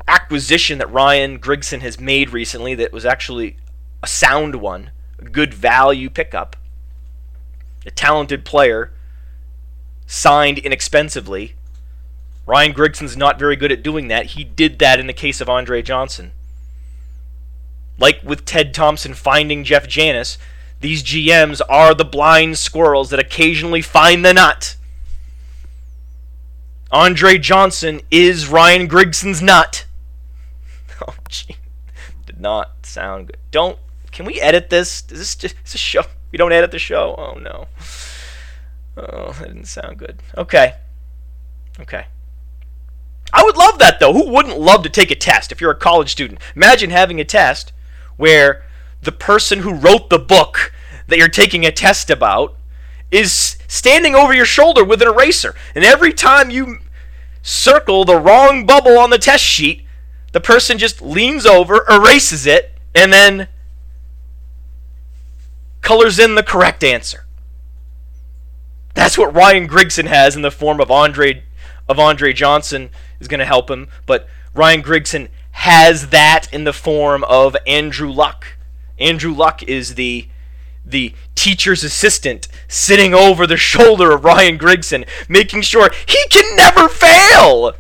acquisition 0.08 0.78
that 0.78 0.92
Ryan 0.92 1.38
Grigson 1.38 1.80
has 1.80 2.00
made 2.00 2.30
recently 2.30 2.74
that 2.74 2.92
was 2.92 3.04
actually 3.04 3.56
a 4.02 4.06
sound 4.06 4.56
one, 4.56 4.90
a 5.18 5.24
good 5.24 5.52
value 5.54 6.10
pickup. 6.10 6.56
A 7.86 7.90
talented 7.90 8.44
player 8.44 8.92
signed 10.06 10.58
inexpensively. 10.58 11.54
Ryan 12.46 12.72
Grigson's 12.72 13.16
not 13.16 13.38
very 13.38 13.56
good 13.56 13.72
at 13.72 13.82
doing 13.82 14.08
that. 14.08 14.26
He 14.26 14.44
did 14.44 14.78
that 14.80 14.98
in 14.98 15.06
the 15.06 15.12
case 15.12 15.40
of 15.40 15.48
Andre 15.48 15.82
Johnson. 15.82 16.32
Like 17.98 18.20
with 18.24 18.44
Ted 18.44 18.74
Thompson 18.74 19.14
finding 19.14 19.62
Jeff 19.62 19.86
Janis, 19.86 20.38
these 20.80 21.02
GMs 21.02 21.60
are 21.68 21.94
the 21.94 22.04
blind 22.04 22.58
squirrels 22.58 23.10
that 23.10 23.20
occasionally 23.20 23.82
find 23.82 24.24
the 24.24 24.32
nut. 24.32 24.76
Andre 26.90 27.38
Johnson 27.38 28.00
is 28.10 28.48
Ryan 28.48 28.88
Grigson's 28.88 29.40
nut. 29.40 29.84
Did 32.26 32.40
not 32.40 32.86
sound 32.86 33.28
good. 33.28 33.38
Don't. 33.50 33.78
Can 34.12 34.26
we 34.26 34.40
edit 34.40 34.70
this? 34.70 35.04
Is 35.10 35.18
this 35.18 35.36
just 35.36 35.74
a 35.74 35.78
show? 35.78 36.02
We 36.32 36.36
don't 36.36 36.52
edit 36.52 36.70
the 36.70 36.78
show? 36.78 37.14
Oh, 37.16 37.38
no. 37.38 37.68
Oh, 38.96 39.32
that 39.32 39.48
didn't 39.48 39.66
sound 39.66 39.98
good. 39.98 40.22
Okay. 40.36 40.74
Okay. 41.78 42.06
I 43.32 43.44
would 43.44 43.56
love 43.56 43.78
that, 43.78 44.00
though. 44.00 44.12
Who 44.12 44.30
wouldn't 44.30 44.58
love 44.58 44.82
to 44.82 44.88
take 44.88 45.10
a 45.10 45.16
test 45.16 45.52
if 45.52 45.60
you're 45.60 45.70
a 45.70 45.76
college 45.76 46.10
student? 46.10 46.40
Imagine 46.56 46.90
having 46.90 47.20
a 47.20 47.24
test 47.24 47.72
where 48.16 48.64
the 49.02 49.12
person 49.12 49.60
who 49.60 49.74
wrote 49.74 50.10
the 50.10 50.18
book 50.18 50.72
that 51.06 51.18
you're 51.18 51.28
taking 51.28 51.64
a 51.64 51.72
test 51.72 52.10
about 52.10 52.56
is 53.10 53.56
standing 53.66 54.14
over 54.14 54.34
your 54.34 54.44
shoulder 54.44 54.84
with 54.84 55.02
an 55.02 55.08
eraser. 55.08 55.54
And 55.74 55.84
every 55.84 56.12
time 56.12 56.50
you 56.50 56.78
circle 57.42 58.04
the 58.04 58.16
wrong 58.16 58.66
bubble 58.66 58.98
on 58.98 59.10
the 59.10 59.18
test 59.18 59.44
sheet, 59.44 59.84
the 60.32 60.40
person 60.40 60.78
just 60.78 61.02
leans 61.02 61.44
over, 61.44 61.84
erases 61.88 62.46
it, 62.46 62.78
and 62.94 63.12
then 63.12 63.48
colors 65.80 66.18
in 66.18 66.34
the 66.34 66.42
correct 66.42 66.84
answer. 66.84 67.26
That's 68.94 69.16
what 69.16 69.34
Ryan 69.34 69.68
Grigson 69.68 70.06
has 70.06 70.36
in 70.36 70.42
the 70.42 70.50
form 70.50 70.80
of 70.80 70.90
Andre 70.90 71.44
of 71.88 71.98
Andre 71.98 72.32
Johnson 72.32 72.90
is 73.18 73.26
going 73.26 73.40
to 73.40 73.46
help 73.46 73.68
him, 73.68 73.88
but 74.06 74.28
Ryan 74.54 74.82
Grigson 74.82 75.28
has 75.52 76.10
that 76.10 76.52
in 76.52 76.64
the 76.64 76.72
form 76.72 77.24
of 77.24 77.56
Andrew 77.66 78.10
Luck. 78.10 78.46
Andrew 78.98 79.32
Luck 79.32 79.62
is 79.64 79.94
the 79.96 80.28
the 80.84 81.14
teacher's 81.34 81.84
assistant 81.84 82.48
sitting 82.68 83.12
over 83.12 83.46
the 83.46 83.56
shoulder 83.56 84.12
of 84.12 84.24
Ryan 84.24 84.58
Grigson, 84.58 85.06
making 85.28 85.62
sure 85.62 85.90
he 86.06 86.24
can 86.30 86.56
never 86.56 86.88
fail. 86.88 87.74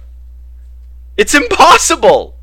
It's 1.16 1.34
impossible. 1.34 2.36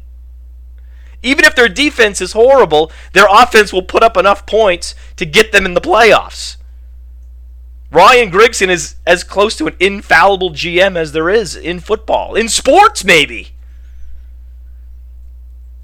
Even 1.28 1.44
if 1.44 1.56
their 1.56 1.68
defense 1.68 2.22
is 2.22 2.32
horrible, 2.32 2.90
their 3.12 3.28
offense 3.30 3.74
will 3.74 3.82
put 3.82 4.02
up 4.02 4.16
enough 4.16 4.46
points 4.46 4.96
to 5.18 5.26
get 5.26 5.52
them 5.52 5.66
in 5.66 5.74
the 5.74 5.82
playoffs. 5.82 6.56
Ryan 7.92 8.32
Grigson 8.32 8.70
is 8.70 8.96
as 9.06 9.26
close 9.26 9.58
to 9.58 9.68
an 9.68 9.76
infallible 9.78 10.52
GM 10.52 10.96
as 10.96 11.12
there 11.12 11.30
is 11.30 11.54
in 11.54 11.82
football, 11.82 12.34
in 12.36 12.48
sports, 12.48 13.04
maybe. 13.04 13.50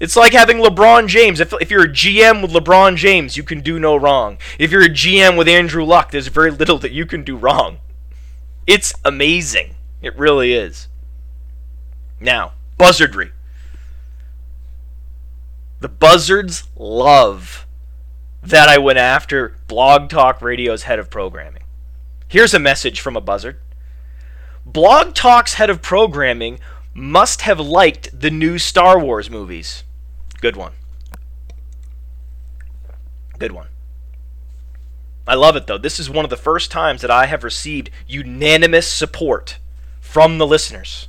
It's 0.00 0.16
like 0.16 0.32
having 0.32 0.58
LeBron 0.58 1.08
James. 1.08 1.40
If, 1.40 1.52
if 1.60 1.70
you're 1.70 1.84
a 1.84 1.88
GM 1.88 2.40
with 2.40 2.52
LeBron 2.52 2.96
James, 2.96 3.36
you 3.36 3.42
can 3.42 3.60
do 3.60 3.78
no 3.78 3.96
wrong. 3.96 4.38
If 4.58 4.70
you're 4.70 4.82
a 4.82 4.88
GM 4.88 5.36
with 5.36 5.46
Andrew 5.46 5.84
Luck, 5.84 6.10
there's 6.10 6.28
very 6.28 6.50
little 6.50 6.78
that 6.78 6.92
you 6.92 7.04
can 7.04 7.22
do 7.22 7.36
wrong. 7.36 7.80
It's 8.66 8.94
amazing. 9.04 9.74
It 10.00 10.16
really 10.16 10.54
is. 10.54 10.88
Now, 12.18 12.54
buzzardry. 12.78 13.32
The 15.80 15.88
Buzzards 15.88 16.64
love 16.76 17.66
that 18.42 18.68
I 18.68 18.78
went 18.78 18.98
after 18.98 19.56
Blog 19.66 20.08
Talk 20.08 20.40
Radio's 20.40 20.84
head 20.84 20.98
of 20.98 21.10
programming. 21.10 21.62
Here's 22.28 22.54
a 22.54 22.58
message 22.58 23.00
from 23.00 23.16
a 23.16 23.20
buzzard. 23.20 23.58
Blog 24.64 25.14
Talk's 25.14 25.54
head 25.54 25.70
of 25.70 25.82
programming 25.82 26.58
must 26.94 27.42
have 27.42 27.60
liked 27.60 28.18
the 28.18 28.30
new 28.30 28.58
Star 28.58 28.98
Wars 28.98 29.28
movies. 29.28 29.84
Good 30.40 30.56
one. 30.56 30.72
Good 33.38 33.52
one. 33.52 33.68
I 35.26 35.34
love 35.34 35.56
it 35.56 35.66
though. 35.66 35.78
This 35.78 35.98
is 35.98 36.08
one 36.08 36.24
of 36.24 36.30
the 36.30 36.36
first 36.36 36.70
times 36.70 37.00
that 37.02 37.10
I 37.10 37.26
have 37.26 37.44
received 37.44 37.90
unanimous 38.06 38.86
support 38.86 39.58
from 40.00 40.38
the 40.38 40.46
listeners. 40.46 41.08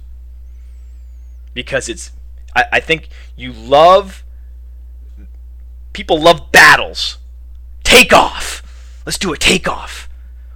Because 1.54 1.88
it's, 1.88 2.12
I, 2.56 2.65
I 2.73 2.80
think 2.80 3.08
you 3.36 3.54
love, 3.54 4.25
people 5.95 6.19
love 6.19 6.51
battles. 6.51 7.17
Take 7.84 8.12
off. 8.12 8.62
Let's 9.05 9.17
do 9.17 9.31
a 9.31 9.38
takeoff. 9.38 10.10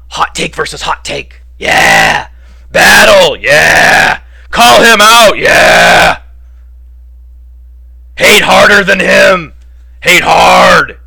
Hot 0.09 0.35
take 0.35 0.53
versus 0.53 0.81
hot 0.81 1.05
take. 1.05 1.41
Yeah. 1.57 2.27
Battle. 2.71 3.37
Yeah. 3.37 4.21
Call 4.51 4.83
him 4.83 4.99
out. 5.01 5.37
Yeah. 5.37 6.23
Hate 8.17 8.41
harder 8.43 8.83
than 8.83 8.99
him. 8.99 9.53
Hate 10.01 10.23
hard. 10.23 10.99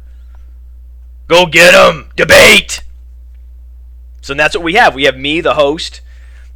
Go 1.28 1.44
get 1.44 1.74
him. 1.74 2.10
Debate. 2.16 2.82
So 4.22 4.32
that's 4.32 4.56
what 4.56 4.64
we 4.64 4.74
have. 4.74 4.94
We 4.94 5.04
have 5.04 5.18
me, 5.18 5.42
the 5.42 5.54
host, 5.54 6.00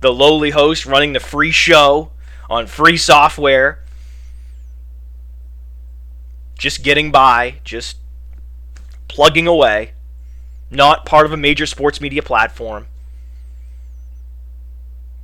the 0.00 0.14
lowly 0.14 0.50
host, 0.50 0.86
running 0.86 1.12
the 1.12 1.20
free 1.20 1.50
show 1.50 2.10
on 2.48 2.68
free 2.68 2.96
software. 2.96 3.84
Just 6.58 6.82
getting 6.82 7.10
by, 7.10 7.56
just 7.64 7.96
plugging 9.08 9.46
away. 9.46 9.92
Not 10.70 11.06
part 11.06 11.26
of 11.26 11.32
a 11.32 11.36
major 11.36 11.66
sports 11.66 12.00
media 12.00 12.22
platform 12.22 12.86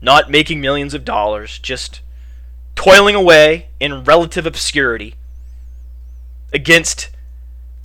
not 0.02 0.28
making 0.28 0.60
millions 0.60 0.92
of 0.92 1.04
dollars, 1.04 1.58
just 1.60 2.02
toiling 2.74 3.14
away 3.14 3.68
in 3.78 4.02
relative 4.02 4.44
obscurity 4.44 5.14
against 6.52 7.08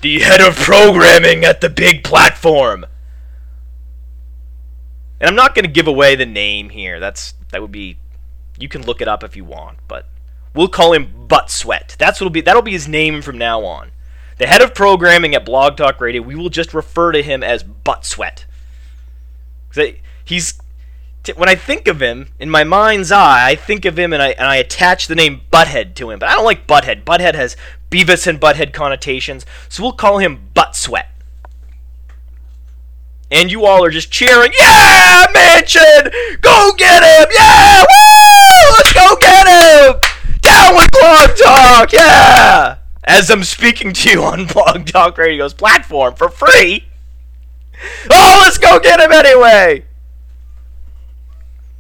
the 0.02 0.20
head 0.20 0.42
of 0.42 0.56
programming 0.56 1.46
at 1.46 1.62
the 1.62 1.70
big 1.70 2.04
platform. 2.04 2.86
And 5.20 5.30
I'm 5.30 5.36
not 5.36 5.56
going 5.56 5.66
to 5.66 5.72
give 5.72 5.88
away 5.88 6.16
the 6.16 6.26
name 6.26 6.70
here. 6.70 7.00
That's 7.00 7.36
that 7.52 7.62
would 7.62 7.72
be 7.72 7.98
you 8.60 8.68
can 8.68 8.84
look 8.84 9.00
it 9.00 9.08
up 9.08 9.24
if 9.24 9.36
you 9.36 9.46
want, 9.46 9.78
but 9.88 10.08
we'll 10.58 10.68
call 10.68 10.94
him 10.94 11.28
Butt 11.28 11.50
Sweat. 11.50 11.96
That's 12.00 12.20
what'll 12.20 12.32
be 12.32 12.42
that'll 12.42 12.62
be 12.62 12.72
his 12.72 12.88
name 12.88 13.22
from 13.22 13.38
now 13.38 13.64
on. 13.64 13.92
The 14.40 14.48
head 14.48 14.62
of 14.62 14.76
programming 14.76 15.34
at 15.34 15.46
Blog 15.46 15.78
Talk 15.78 16.02
Radio, 16.02 16.22
we 16.22 16.36
will 16.36 16.50
just 16.50 16.74
refer 16.74 17.12
to 17.12 17.24
him 17.24 17.44
as 17.44 17.64
Butt 17.64 18.06
Sweat. 18.06 18.46
He's 20.26 20.60
when 21.36 21.50
I 21.50 21.56
think 21.56 21.88
of 21.88 22.02
him 22.02 22.30
in 22.40 22.50
my 22.50 22.64
mind's 22.64 23.12
eye, 23.12 23.50
I 23.50 23.56
think 23.56 23.86
of 23.86 24.00
him 24.00 24.14
and 24.14 24.22
I 24.22 24.30
and 24.30 24.48
I 24.48 24.58
attach 24.58 25.08
the 25.08 25.16
name 25.16 25.42
Butthead 25.52 25.96
to 25.96 26.10
him. 26.10 26.20
But 26.20 26.30
I 26.30 26.34
don't 26.34 26.46
like 26.46 26.68
Butthead. 26.68 27.04
Butthead 27.04 27.36
has 27.36 27.56
Beavis 27.92 28.28
and 28.28 28.40
Butthead 28.40 28.74
connotations, 28.74 29.46
so 29.70 29.84
we'll 29.84 29.94
call 29.94 30.18
him 30.18 30.50
Butt 30.54 30.76
Sweat. 30.76 31.10
And 33.30 33.52
you 33.52 33.66
all 33.66 33.84
are 33.84 33.90
just 33.90 34.10
cheering, 34.10 34.54
yeah, 34.58 35.26
Mansion, 35.34 36.12
go 36.40 36.72
get 36.78 37.04
him, 37.04 37.28
yeah, 37.38 37.82
woo, 37.82 38.74
let's 38.78 38.94
go 38.94 39.18
get 39.20 39.48
him, 39.48 40.00
down 40.68 40.76
with 40.76 40.92
Blog 40.92 41.38
Talk, 41.38 41.94
yeah. 41.94 42.78
As 43.04 43.30
I'm 43.30 43.44
speaking 43.44 43.94
to 43.94 44.10
you 44.10 44.24
on 44.24 44.46
Blog 44.46 44.86
Talk 44.86 45.18
Radio's 45.18 45.54
platform 45.54 46.16
for 46.16 46.30
free. 46.30 46.86
Oh, 48.10 48.42
let's 48.44 48.58
go 48.58 48.80
get 48.80 49.00
him 49.00 49.12
anyway. 49.12 49.86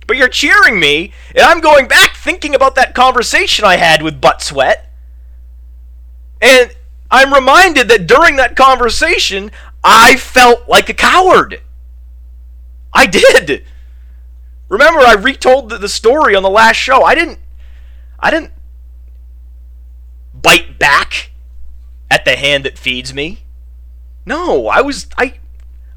But 0.05 0.17
you're 0.17 0.29
cheering 0.29 0.79
me, 0.79 1.11
and 1.35 1.43
I'm 1.43 1.59
going 1.59 1.87
back 1.87 2.15
thinking 2.15 2.55
about 2.55 2.75
that 2.75 2.95
conversation 2.95 3.65
I 3.65 3.75
had 3.75 4.01
with 4.01 4.21
Butt 4.21 4.41
Sweat. 4.41 4.89
And 6.41 6.73
I'm 7.11 7.33
reminded 7.33 7.89
that 7.89 8.07
during 8.07 8.37
that 8.37 8.55
conversation, 8.55 9.51
I 9.83 10.15
felt 10.15 10.69
like 10.69 10.87
a 10.87 10.93
coward. 10.93 11.61
I 12.93 13.05
did. 13.05 13.65
Remember, 14.69 14.99
I 14.99 15.13
retold 15.13 15.69
the, 15.69 15.77
the 15.77 15.89
story 15.89 16.35
on 16.35 16.43
the 16.43 16.49
last 16.49 16.77
show. 16.77 17.03
I 17.03 17.15
didn't. 17.15 17.39
I 18.19 18.31
didn't 18.31 18.51
bite 20.47 20.79
back 20.79 21.31
at 22.09 22.23
the 22.23 22.37
hand 22.37 22.63
that 22.63 22.77
feeds 22.77 23.13
me. 23.13 23.39
No, 24.25 24.67
I 24.67 24.79
was 24.79 25.07
I 25.17 25.33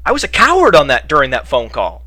I 0.05 0.11
was 0.11 0.25
a 0.25 0.27
coward 0.27 0.75
on 0.75 0.87
that 0.87 1.07
during 1.07 1.29
that 1.29 1.47
phone 1.47 1.69
call. 1.69 2.03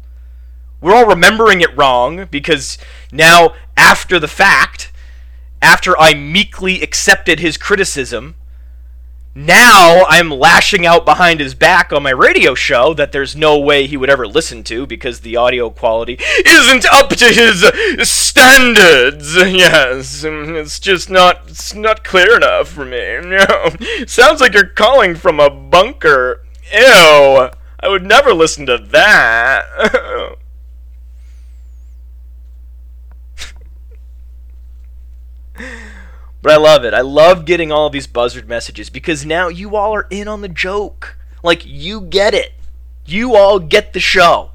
We're 0.79 0.95
all 0.95 1.07
remembering 1.07 1.63
it 1.63 1.75
wrong 1.75 2.29
because 2.31 2.77
now 3.11 3.55
after 3.79 4.19
the 4.19 4.29
fact, 4.29 4.93
after 5.63 5.99
I 5.99 6.13
meekly 6.13 6.83
accepted 6.83 7.41
his 7.41 7.57
criticism, 7.57 8.35
now 9.35 10.05
I'm 10.09 10.31
lashing 10.31 10.87
out 10.87 11.05
behind 11.05 11.41
his 11.41 11.55
back 11.55 11.93
on 11.93 12.03
my 12.03 12.11
radio 12.11 12.55
show 12.55 12.95
that 12.95 13.11
there's 13.13 13.35
no 13.35 13.59
way 13.59 13.87
he 13.87 13.97
would 13.97 14.11
ever 14.11 14.27
listen 14.27 14.63
to 14.65 14.87
because 14.87 15.21
the 15.21 15.37
audio 15.37 15.71
quality 15.71 16.19
isn't 16.47 16.87
up 16.87 17.09
to 17.11 17.25
his 17.27 17.65
standards. 18.09 19.35
Yes, 19.55 20.25
it's 20.25 20.79
just 20.79 21.11
not 21.11 21.43
it's 21.49 21.75
not 21.75 22.05
clear 22.05 22.37
enough 22.37 22.69
for 22.69 22.85
me. 22.85 23.21
No. 23.25 23.71
Sounds 24.07 24.41
like 24.41 24.55
you're 24.55 24.67
calling 24.67 25.15
from 25.15 25.41
a 25.41 25.51
bunker. 25.51 26.43
Ew. 26.73 27.51
I 27.81 27.89
would 27.89 28.05
never 28.05 28.33
listen 28.33 28.67
to 28.67 28.79
that. 28.79 30.37
But 36.45 36.53
I 36.53 36.57
love 36.59 36.85
it. 36.85 36.93
I 36.93 37.01
love 37.01 37.47
getting 37.47 37.73
all 37.73 37.87
of 37.87 37.95
these 37.95 38.07
buzzard 38.07 38.47
messages 38.47 38.91
because 38.91 39.25
now 39.25 39.49
you 39.49 39.77
all 39.77 39.95
are 39.95 40.07
in 40.11 40.29
on 40.29 40.43
the 40.43 40.49
joke. 40.49 41.17
Like, 41.43 41.65
you 41.65 42.03
get 42.03 42.35
it. 42.35 42.53
You 43.07 43.35
all 43.35 43.59
get 43.59 43.95
the 43.95 44.01
show. 44.01 44.51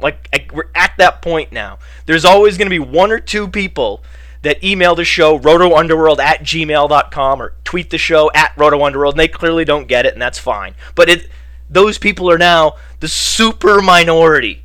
Like, 0.00 0.26
I, 0.32 0.46
we're 0.54 0.70
at 0.74 0.94
that 0.96 1.20
point 1.20 1.52
now. 1.52 1.78
There's 2.06 2.24
always 2.24 2.56
going 2.56 2.70
to 2.70 2.70
be 2.70 2.78
one 2.78 3.12
or 3.12 3.20
two 3.20 3.46
people 3.46 4.02
that 4.40 4.64
email 4.64 4.94
the 4.94 5.04
show, 5.04 5.38
rotounderworld 5.38 6.18
at 6.18 6.40
gmail.com, 6.40 7.42
or 7.42 7.52
tweet 7.62 7.90
the 7.90 7.98
show 7.98 8.30
at 8.34 8.56
rotounderworld, 8.56 9.10
and 9.10 9.20
they 9.20 9.28
clearly 9.28 9.66
don't 9.66 9.88
get 9.88 10.06
it, 10.06 10.14
and 10.14 10.22
that's 10.22 10.38
fine. 10.38 10.74
But 10.94 11.10
it, 11.10 11.28
those 11.68 11.98
people 11.98 12.30
are 12.30 12.38
now 12.38 12.76
the 13.00 13.08
super 13.08 13.82
minority. 13.82 14.62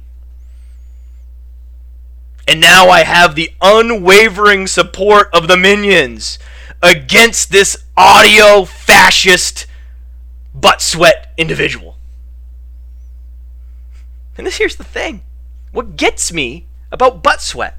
And 2.51 2.59
now 2.59 2.89
I 2.89 3.05
have 3.05 3.35
the 3.35 3.49
unwavering 3.61 4.67
support 4.67 5.29
of 5.33 5.47
the 5.47 5.55
minions 5.55 6.37
against 6.83 7.49
this 7.49 7.85
audio 7.95 8.65
fascist 8.65 9.67
butt 10.53 10.81
sweat 10.81 11.31
individual. 11.37 11.95
And 14.37 14.45
this 14.45 14.57
here's 14.57 14.75
the 14.75 14.83
thing. 14.83 15.21
What 15.71 15.95
gets 15.95 16.33
me 16.33 16.65
about 16.91 17.23
butt 17.23 17.39
sweat 17.39 17.77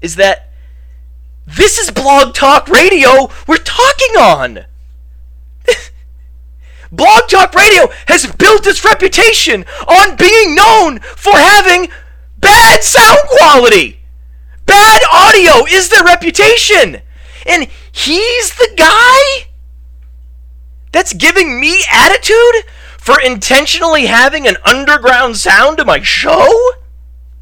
is 0.00 0.14
that 0.14 0.52
this 1.44 1.76
is 1.76 1.90
blog 1.90 2.34
talk 2.34 2.68
radio 2.68 3.28
we're 3.48 3.56
talking 3.56 4.16
on. 4.16 4.60
blog 6.92 7.28
talk 7.28 7.52
radio 7.52 7.88
has 8.06 8.26
built 8.26 8.64
its 8.64 8.84
reputation 8.84 9.64
on 9.88 10.14
being 10.14 10.54
known 10.54 11.00
for 11.00 11.32
having 11.32 11.88
Bad 12.40 12.82
sound 12.82 13.18
quality! 13.26 14.00
Bad 14.66 15.02
audio 15.12 15.66
is 15.66 15.88
their 15.88 16.04
reputation! 16.04 17.02
And 17.46 17.68
he's 17.90 18.54
the 18.56 18.70
guy 18.76 19.48
that's 20.92 21.12
giving 21.12 21.60
me 21.60 21.84
attitude 21.90 22.64
for 22.98 23.20
intentionally 23.20 24.06
having 24.06 24.46
an 24.46 24.56
underground 24.64 25.36
sound 25.36 25.78
to 25.78 25.84
my 25.84 26.02
show? 26.02 26.46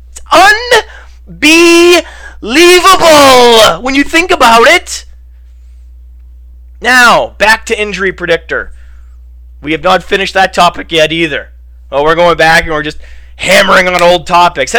It's 0.08 0.20
unbelievable 1.28 2.02
when 3.82 3.94
you 3.94 4.04
think 4.04 4.30
about 4.30 4.66
it. 4.68 5.04
Now, 6.80 7.30
back 7.30 7.66
to 7.66 7.80
injury 7.80 8.12
predictor. 8.12 8.72
We 9.62 9.72
have 9.72 9.82
not 9.82 10.04
finished 10.04 10.34
that 10.34 10.54
topic 10.54 10.92
yet 10.92 11.10
either. 11.10 11.52
Oh, 11.90 12.04
we're 12.04 12.14
going 12.14 12.36
back 12.36 12.64
and 12.64 12.72
we're 12.72 12.82
just 12.82 13.00
hammering 13.36 13.88
on 13.88 14.02
old 14.02 14.26
topics. 14.26 14.74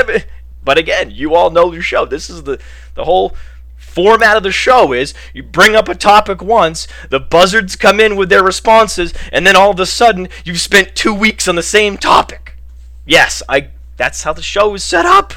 But 0.63 0.77
again, 0.77 1.11
you 1.11 1.33
all 1.35 1.49
know 1.49 1.71
the 1.71 1.81
show. 1.81 2.05
This 2.05 2.29
is 2.29 2.43
the 2.43 2.59
the 2.95 3.05
whole 3.05 3.35
format 3.77 4.37
of 4.37 4.43
the 4.43 4.51
show 4.51 4.93
is 4.93 5.13
you 5.33 5.41
bring 5.41 5.75
up 5.75 5.89
a 5.89 5.95
topic 5.95 6.41
once, 6.41 6.87
the 7.09 7.19
buzzards 7.19 7.75
come 7.75 7.99
in 7.99 8.15
with 8.15 8.29
their 8.29 8.43
responses, 8.43 9.13
and 9.31 9.45
then 9.47 9.55
all 9.55 9.71
of 9.71 9.79
a 9.79 9.85
sudden 9.85 10.29
you've 10.45 10.59
spent 10.59 10.95
2 10.95 11.13
weeks 11.13 11.47
on 11.47 11.55
the 11.55 11.63
same 11.63 11.97
topic. 11.97 12.57
Yes, 13.05 13.41
I 13.49 13.69
that's 13.95 14.23
how 14.23 14.33
the 14.33 14.43
show 14.43 14.73
is 14.75 14.83
set 14.83 15.05
up. 15.05 15.33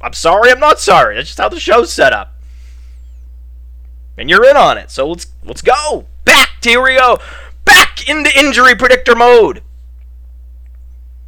I'm 0.00 0.14
sorry, 0.14 0.50
I'm 0.50 0.60
not 0.60 0.80
sorry. 0.80 1.14
That's 1.14 1.28
just 1.28 1.38
how 1.38 1.48
the 1.48 1.60
show's 1.60 1.92
set 1.92 2.12
up. 2.12 2.34
And 4.18 4.28
you're 4.28 4.44
in 4.44 4.56
on 4.56 4.78
it. 4.78 4.90
So 4.90 5.08
let's 5.08 5.26
let's 5.44 5.62
go. 5.62 6.06
Back, 6.24 6.50
Terrio. 6.60 7.20
Back 7.64 8.08
into 8.08 8.36
injury 8.36 8.74
predictor 8.74 9.14
mode. 9.14 9.62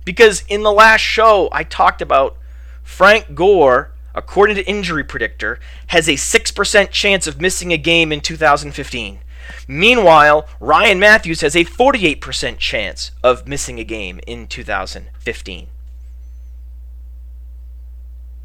Because 0.06 0.44
in 0.48 0.62
the 0.62 0.72
last 0.72 1.00
show, 1.00 1.48
I 1.50 1.64
talked 1.64 2.00
about 2.00 2.38
Frank 2.84 3.34
Gore, 3.34 3.90
according 4.14 4.54
to 4.54 4.64
Injury 4.64 5.02
Predictor, 5.02 5.58
has 5.88 6.08
a 6.08 6.12
6% 6.12 6.90
chance 6.90 7.26
of 7.26 7.40
missing 7.40 7.72
a 7.72 7.76
game 7.76 8.12
in 8.12 8.20
2015. 8.20 9.18
Meanwhile, 9.66 10.48
Ryan 10.60 11.00
Mathews 11.00 11.40
has 11.40 11.56
a 11.56 11.64
48% 11.64 12.58
chance 12.58 13.10
of 13.24 13.48
missing 13.48 13.80
a 13.80 13.84
game 13.84 14.20
in 14.28 14.46
2015. 14.46 15.66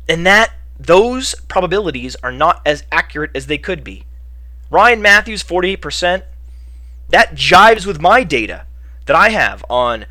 And 0.10 0.26
that 0.26 0.54
those 0.80 1.36
probabilities 1.48 2.16
are 2.24 2.32
not 2.32 2.62
as 2.66 2.86
accurate 2.92 3.32
as 3.36 3.46
they 3.46 3.60
could 3.60 3.84
be. 3.84 4.06
Ryan 4.72 5.02
Mathews 5.02 5.44
48%, 5.44 6.24
that 7.10 7.36
jives 7.36 7.86
with 7.86 8.02
my 8.02 8.24
data 8.24 8.66
that 9.06 9.16
I 9.16 9.30
have 9.30 9.64
on 9.70 10.08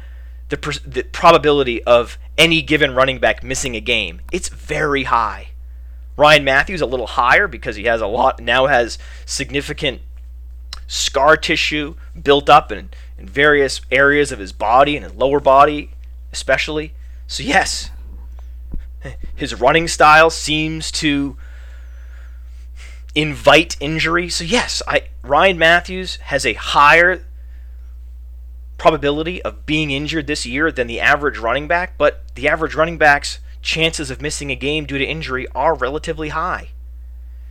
the, 0.50 0.80
the 0.86 1.02
probability 1.04 1.82
of 1.84 2.18
any 2.36 2.60
given 2.62 2.94
running 2.94 3.18
back 3.18 3.42
missing 3.42 3.74
a 3.74 3.80
game, 3.80 4.20
it's 4.30 4.48
very 4.48 5.04
high. 5.04 5.48
Ryan 6.16 6.44
Mathews 6.44 6.82
a 6.82 6.86
little 6.86 7.06
higher 7.06 7.48
because 7.48 7.76
he 7.76 7.84
has 7.84 8.02
a 8.02 8.06
lot 8.06 8.40
now 8.40 8.66
has 8.66 8.98
significant 9.24 10.02
scar 10.86 11.36
tissue 11.36 11.94
built 12.20 12.50
up 12.50 12.70
in, 12.70 12.90
in 13.16 13.26
various 13.26 13.80
areas 13.90 14.32
of 14.32 14.38
his 14.38 14.52
body 14.52 14.96
and 14.96 15.04
his 15.04 15.14
lower 15.14 15.40
body 15.40 15.90
especially. 16.32 16.92
So 17.26 17.42
yes, 17.42 17.90
his 19.34 19.58
running 19.58 19.88
style 19.88 20.30
seems 20.30 20.90
to 20.92 21.36
invite 23.14 23.76
injury. 23.80 24.28
So 24.28 24.44
yes, 24.44 24.82
I 24.86 25.04
Ryan 25.22 25.58
Mathews 25.58 26.16
has 26.16 26.46
a 26.46 26.54
higher 26.54 27.24
probability 28.80 29.42
of 29.42 29.66
being 29.66 29.90
injured 29.90 30.26
this 30.26 30.46
year 30.46 30.72
than 30.72 30.86
the 30.86 30.98
average 30.98 31.36
running 31.36 31.68
back, 31.68 31.98
but 31.98 32.22
the 32.34 32.48
average 32.48 32.74
running 32.74 32.96
back's 32.96 33.38
chances 33.60 34.10
of 34.10 34.22
missing 34.22 34.50
a 34.50 34.56
game 34.56 34.86
due 34.86 34.96
to 34.96 35.04
injury 35.04 35.46
are 35.54 35.74
relatively 35.74 36.30
high. 36.30 36.70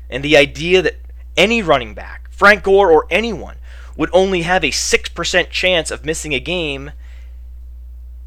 And 0.09 0.23
the 0.23 0.35
idea 0.35 0.81
that 0.81 0.97
any 1.37 1.61
running 1.61 1.93
back, 1.93 2.31
Frank 2.31 2.63
Gore 2.63 2.91
or 2.91 3.05
anyone, 3.11 3.57
would 3.95 4.09
only 4.11 4.41
have 4.41 4.63
a 4.63 4.71
6% 4.71 5.49
chance 5.51 5.91
of 5.91 6.03
missing 6.03 6.33
a 6.33 6.39
game 6.39 6.93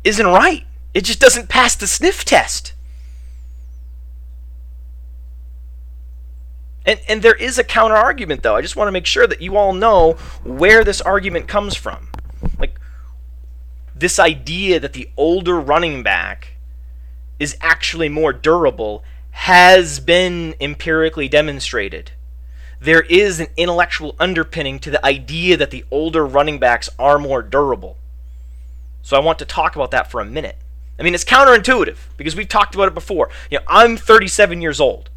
isn't 0.05 0.27
right. 0.27 0.65
It 0.95 1.05
just 1.05 1.19
doesn't 1.19 1.49
pass 1.49 1.75
the 1.75 1.89
sniff 1.89 2.25
test. 2.25 2.73
And, 6.87 7.01
and 7.09 7.23
there 7.23 7.35
is 7.35 7.59
a 7.59 7.65
counter 7.65 7.97
argument, 7.97 8.45
though. 8.45 8.55
I 8.55 8.63
just 8.63 8.77
want 8.77 8.87
to 8.87 8.93
make 8.93 9.07
sure 9.07 9.27
that 9.27 9.43
you 9.43 9.57
all 9.57 9.73
know 9.73 10.13
where 10.45 10.85
this 10.85 11.01
argument 11.01 11.49
comes 11.49 11.75
from. 11.75 12.09
Like, 12.59 12.79
this 14.03 14.19
idea 14.19 14.81
that 14.81 14.95
the 14.95 15.09
older 15.17 15.61
running 15.61 16.03
back 16.03 16.55
is 17.39 17.57
actually 17.61 18.09
more 18.09 18.33
durable 18.33 19.05
has 19.31 20.01
been 20.01 20.57
empirically 20.61 21.29
demonstrated. 21.29 22.11
There 22.81 23.03
is 23.03 23.39
an 23.39 23.47
intellectual 23.57 24.17
underpinning 24.19 24.81
to 24.81 24.91
the 24.91 25.07
idea 25.07 25.57
that 25.57 25.71
the 25.71 25.85
older 25.89 26.27
running 26.27 26.59
backs 26.59 26.91
are 26.99 27.17
more 27.17 27.43
durable. 27.43 27.97
So 29.03 29.17
I 29.17 29.21
want 29.21 29.39
to 29.39 29.45
talk 29.45 29.77
about 29.77 29.93
that 29.93 30.11
for 30.11 30.21
a 30.21 30.25
minute. 30.25 30.57
I 30.99 31.05
mean, 31.05 31.15
it's 31.15 31.25
counterintuitive 31.25 31.99
because 32.17 32.35
we've 32.35 32.49
talked 32.49 32.75
about 32.75 32.89
it 32.89 32.95
before. 32.95 33.31
You 33.53 33.59
know, 33.59 33.65
I'm 33.69 33.97
37 33.97 34.61
years 34.61 34.81
old, 34.81 35.11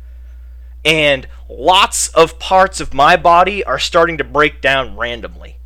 and 0.86 1.28
lots 1.50 2.10
of 2.10 2.38
parts 2.38 2.80
of 2.80 2.94
my 2.94 3.18
body 3.18 3.64
are 3.64 3.80
starting 3.80 4.20
to 4.20 4.24
break 4.24 4.62
down 4.62 4.96
randomly. 4.96 5.58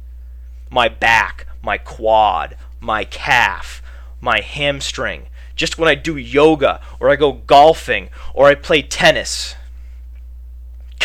My 0.71 0.87
back, 0.87 1.47
my 1.61 1.77
quad, 1.77 2.55
my 2.79 3.03
calf, 3.03 3.81
my 4.21 4.41
hamstring. 4.41 5.27
Just 5.55 5.77
when 5.77 5.89
I 5.89 5.95
do 5.95 6.15
yoga 6.15 6.79
or 6.99 7.09
I 7.09 7.15
go 7.15 7.33
golfing 7.33 8.09
or 8.33 8.47
I 8.47 8.55
play 8.55 8.81
tennis. 8.81 9.55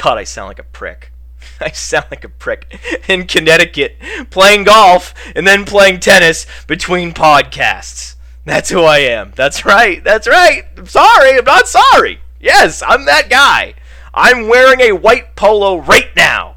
God, 0.01 0.19
I 0.19 0.25
sound 0.25 0.49
like 0.49 0.59
a 0.59 0.65
prick. 0.65 1.13
I 1.61 1.71
sound 1.71 2.07
like 2.11 2.25
a 2.25 2.29
prick 2.29 2.79
in 3.09 3.27
Connecticut 3.27 3.97
playing 4.31 4.65
golf 4.65 5.15
and 5.35 5.47
then 5.47 5.65
playing 5.65 6.01
tennis 6.01 6.47
between 6.67 7.13
podcasts. 7.13 8.15
That's 8.45 8.71
who 8.71 8.83
I 8.83 8.99
am. 8.99 9.33
That's 9.35 9.65
right. 9.65 10.05
That's 10.05 10.29
right. 10.29 10.65
I'm 10.77 10.87
sorry. 10.87 11.39
I'm 11.39 11.45
not 11.45 11.67
sorry. 11.67 12.21
Yes, 12.39 12.83
I'm 12.87 13.07
that 13.07 13.31
guy. 13.31 13.75
I'm 14.13 14.49
wearing 14.49 14.81
a 14.81 14.93
white 14.93 15.35
polo 15.35 15.79
right 15.79 16.15
now 16.15 16.57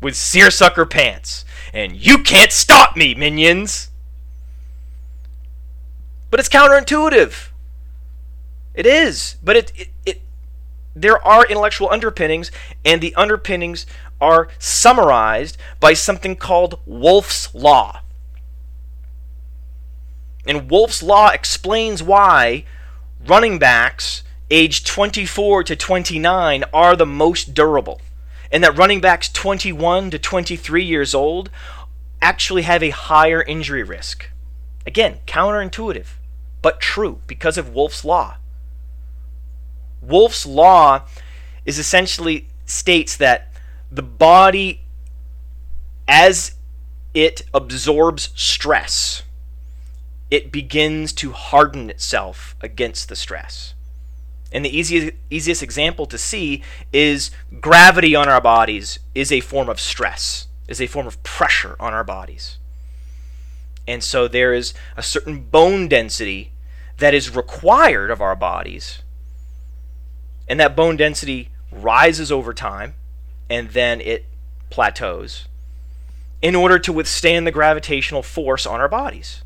with 0.00 0.16
seersucker 0.16 0.86
pants. 0.86 1.44
And 1.72 1.96
you 1.96 2.18
can't 2.18 2.52
stop 2.52 2.96
me, 2.96 3.14
minions! 3.14 3.90
But 6.32 6.40
it's 6.40 6.48
counterintuitive. 6.48 7.50
It 8.72 8.86
is. 8.86 9.36
But 9.42 9.56
it, 9.56 9.72
it, 9.76 9.88
it 10.06 10.22
there 10.96 11.22
are 11.22 11.44
intellectual 11.44 11.90
underpinnings, 11.90 12.50
and 12.86 13.02
the 13.02 13.14
underpinnings 13.16 13.84
are 14.18 14.48
summarized 14.58 15.58
by 15.78 15.92
something 15.92 16.36
called 16.36 16.80
Wolff's 16.86 17.54
Law. 17.54 18.00
And 20.46 20.70
Wolff's 20.70 21.02
Law 21.02 21.28
explains 21.28 22.02
why 22.02 22.64
running 23.26 23.58
backs 23.58 24.22
aged 24.50 24.86
24 24.86 25.64
to 25.64 25.76
29 25.76 26.64
are 26.72 26.96
the 26.96 27.04
most 27.04 27.52
durable. 27.52 28.00
And 28.50 28.64
that 28.64 28.78
running 28.78 29.02
backs 29.02 29.28
21 29.28 30.10
to 30.12 30.18
23 30.18 30.82
years 30.82 31.14
old 31.14 31.50
actually 32.22 32.62
have 32.62 32.82
a 32.82 32.88
higher 32.88 33.42
injury 33.42 33.82
risk. 33.82 34.30
Again, 34.86 35.18
counterintuitive, 35.26 36.06
but 36.62 36.80
true 36.80 37.20
because 37.26 37.58
of 37.58 37.74
Wolff's 37.74 38.04
Law. 38.04 38.36
Wolff's 40.00 40.46
Law 40.46 41.02
is 41.66 41.78
essentially 41.78 42.48
states 42.64 43.16
that 43.16 43.52
the 43.90 44.02
body, 44.02 44.80
as 46.08 46.54
it 47.14 47.42
absorbs 47.52 48.30
stress, 48.34 49.22
it 50.30 50.50
begins 50.50 51.12
to 51.12 51.32
harden 51.32 51.90
itself 51.90 52.56
against 52.62 53.08
the 53.08 53.16
stress. 53.16 53.74
And 54.50 54.64
the 54.64 54.76
easiest, 54.76 55.14
easiest 55.30 55.62
example 55.62 56.06
to 56.06 56.18
see 56.18 56.62
is 56.92 57.30
gravity 57.60 58.14
on 58.14 58.28
our 58.28 58.40
bodies 58.40 58.98
is 59.14 59.30
a 59.30 59.40
form 59.40 59.68
of 59.68 59.80
stress, 59.80 60.46
is 60.68 60.80
a 60.80 60.86
form 60.86 61.06
of 61.06 61.22
pressure 61.22 61.76
on 61.78 61.92
our 61.92 62.04
bodies. 62.04 62.58
And 63.86 64.02
so 64.02 64.28
there 64.28 64.54
is 64.54 64.74
a 64.96 65.02
certain 65.02 65.44
bone 65.44 65.88
density 65.88 66.52
that 66.98 67.14
is 67.14 67.34
required 67.34 68.10
of 68.10 68.20
our 68.20 68.36
bodies. 68.36 69.02
And 70.48 70.60
that 70.60 70.76
bone 70.76 70.96
density 70.96 71.48
rises 71.70 72.30
over 72.30 72.52
time 72.52 72.94
and 73.48 73.70
then 73.70 74.00
it 74.00 74.26
plateaus 74.70 75.46
in 76.40 76.54
order 76.54 76.78
to 76.78 76.92
withstand 76.92 77.46
the 77.46 77.52
gravitational 77.52 78.22
force 78.22 78.66
on 78.66 78.80
our 78.80 78.88
bodies. 78.88 79.42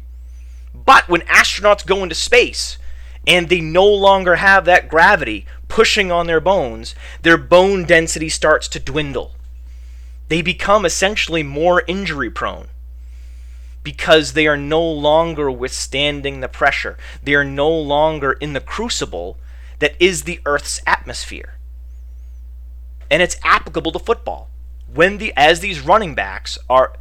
But 0.75 1.09
when 1.09 1.23
astronauts 1.23 1.87
go 1.87 2.03
into 2.03 2.15
space 2.15 2.79
and 3.27 3.49
they 3.49 3.61
no 3.61 3.87
longer 3.87 4.37
have 4.37 4.65
that 4.65 4.89
gravity 4.89 5.47
pushing 5.69 6.13
on 6.13 6.27
their 6.27 6.41
bones, 6.41 6.95
their 7.23 7.37
bone 7.37 7.85
density 7.85 8.29
starts 8.29 8.69
to 8.69 8.81
dwindle. 8.81 9.35
They 10.29 10.43
become 10.43 10.85
essentially 10.85 11.43
more 11.43 11.83
injury 11.87 12.31
prone 12.31 12.69
because 13.87 14.33
they 14.33 14.49
are 14.49 14.57
no 14.57 14.83
longer 14.83 15.49
withstanding 15.49 16.41
the 16.41 16.49
pressure. 16.49 16.99
They 17.23 17.37
are 17.37 17.45
no 17.45 17.71
longer 17.71 18.33
in 18.33 18.53
the 18.53 18.61
crucible 18.61 19.39
that 19.79 19.95
is 20.01 20.25
the 20.25 20.41
Earth's 20.45 20.81
atmosphere. 20.89 21.55
And 23.09 23.23
it's 23.23 23.37
applicable 23.45 23.93
to 23.93 24.01
football. 24.01 24.51
When 24.93 25.19
the 25.19 25.33
as 25.37 25.61
these 25.61 25.83
running 25.83 26.17
backs 26.17 26.59
are 26.69 26.95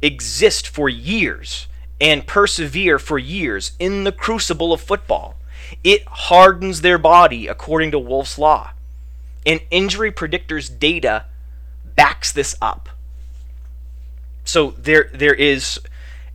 exist 0.00 0.66
for 0.66 0.88
years 0.88 1.66
and 2.00 2.26
persevere 2.26 2.98
for 2.98 3.18
years 3.18 3.72
in 3.78 4.04
the 4.04 4.12
crucible 4.12 4.72
of 4.72 4.80
football. 4.80 5.34
It 5.84 6.02
hardens 6.06 6.80
their 6.80 6.96
body 6.96 7.46
according 7.46 7.90
to 7.90 7.98
Wolff's 7.98 8.38
Law. 8.38 8.70
And 9.44 9.60
Injury 9.70 10.10
Predictor's 10.10 10.70
data 10.70 11.26
backs 11.94 12.32
this 12.32 12.56
up. 12.62 12.88
So 14.46 14.70
there, 14.78 15.10
there 15.12 15.34
is 15.34 15.80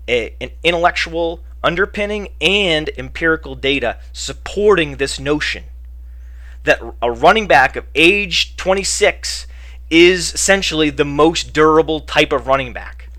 a, 0.07 0.35
an 0.41 0.51
intellectual 0.63 1.41
underpinning 1.63 2.29
and 2.39 2.89
empirical 2.97 3.55
data 3.55 3.97
supporting 4.13 4.97
this 4.97 5.19
notion 5.19 5.63
that 6.63 6.81
a 7.01 7.11
running 7.11 7.47
back 7.47 7.75
of 7.75 7.85
age 7.95 8.55
26 8.57 9.47
is 9.89 10.33
essentially 10.33 10.89
the 10.89 11.05
most 11.05 11.53
durable 11.53 11.99
type 11.99 12.31
of 12.31 12.47
running 12.47 12.73
back. 12.73 13.09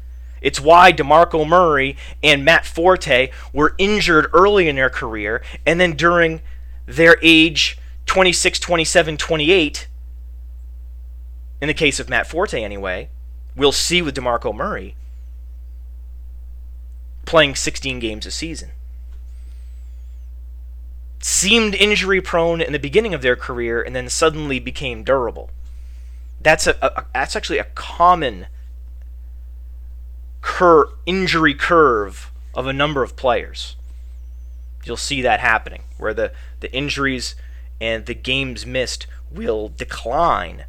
It's 0.40 0.60
why 0.60 0.92
DeMarco 0.92 1.46
Murray 1.46 1.96
and 2.22 2.44
Matt 2.44 2.66
Forte 2.66 3.30
were 3.52 3.74
injured 3.78 4.26
early 4.32 4.68
in 4.68 4.76
their 4.76 4.90
career, 4.90 5.42
and 5.64 5.80
then 5.80 5.92
during 5.92 6.42
their 6.86 7.16
age 7.22 7.78
26, 8.06 8.58
27, 8.58 9.16
28, 9.16 9.88
in 11.60 11.68
the 11.68 11.74
case 11.74 12.00
of 12.00 12.08
Matt 12.08 12.26
Forte 12.26 12.60
anyway, 12.60 13.08
we'll 13.54 13.70
see 13.70 14.02
with 14.02 14.16
DeMarco 14.16 14.52
Murray 14.54 14.96
playing 17.26 17.54
16 17.54 17.98
games 17.98 18.26
a 18.26 18.30
season. 18.30 18.70
Seemed 21.20 21.74
injury 21.74 22.20
prone 22.20 22.60
in 22.60 22.72
the 22.72 22.78
beginning 22.78 23.14
of 23.14 23.22
their 23.22 23.36
career 23.36 23.80
and 23.80 23.94
then 23.94 24.08
suddenly 24.08 24.58
became 24.58 25.04
durable. 25.04 25.50
That's 26.40 26.66
a, 26.66 26.76
a 26.82 27.06
that's 27.14 27.36
actually 27.36 27.58
a 27.58 27.68
common 27.74 28.46
cur- 30.40 30.88
injury 31.06 31.54
curve 31.54 32.32
of 32.54 32.66
a 32.66 32.72
number 32.72 33.02
of 33.02 33.16
players. 33.16 33.76
You'll 34.84 34.96
see 34.96 35.22
that 35.22 35.40
happening, 35.40 35.84
where 35.96 36.12
the, 36.12 36.32
the 36.60 36.72
injuries 36.74 37.36
and 37.80 38.04
the 38.06 38.14
games 38.14 38.66
missed 38.66 39.06
will 39.30 39.68
decline 39.68 40.64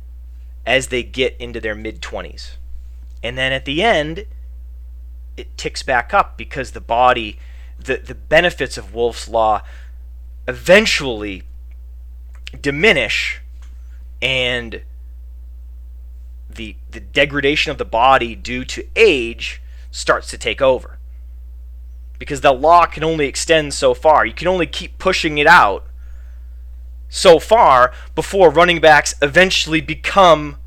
as 0.65 0.87
they 0.87 1.03
get 1.03 1.35
into 1.37 1.59
their 1.59 1.75
mid 1.75 2.01
20s. 2.01 2.51
And 3.21 3.37
then 3.37 3.51
at 3.51 3.65
the 3.65 3.81
end, 3.81 4.25
it 5.37 5.57
ticks 5.57 5.83
back 5.83 6.13
up 6.13 6.37
because 6.37 6.71
the 6.71 6.81
body, 6.81 7.39
the, 7.79 7.97
the 7.97 8.15
benefits 8.15 8.77
of 8.77 8.93
Wolff's 8.93 9.27
Law 9.27 9.61
eventually 10.47 11.43
diminish 12.59 13.41
and 14.21 14.81
the, 16.49 16.75
the 16.91 16.99
degradation 16.99 17.71
of 17.71 17.77
the 17.77 17.85
body 17.85 18.35
due 18.35 18.63
to 18.65 18.85
age 18.95 19.61
starts 19.91 20.29
to 20.29 20.37
take 20.37 20.61
over. 20.61 20.97
Because 22.19 22.41
the 22.41 22.53
law 22.53 22.85
can 22.85 23.03
only 23.03 23.27
extend 23.27 23.73
so 23.73 23.93
far. 23.93 24.25
You 24.25 24.33
can 24.33 24.47
only 24.47 24.67
keep 24.67 24.97
pushing 24.97 25.37
it 25.39 25.47
out 25.47 25.85
so 27.09 27.37
far 27.39 27.93
before 28.15 28.49
running 28.49 28.79
backs 28.79 29.13
eventually 29.21 29.81
become 29.81 30.57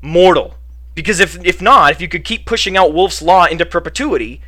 mortal. 0.00 0.56
Because 0.94 1.20
if, 1.20 1.42
if 1.44 1.62
not, 1.62 1.92
if 1.92 2.00
you 2.00 2.08
could 2.08 2.24
keep 2.24 2.44
pushing 2.44 2.76
out 2.76 2.92
Wolff's 2.92 3.22
Law 3.22 3.46
into 3.46 3.64
perpetuity, 3.64 4.40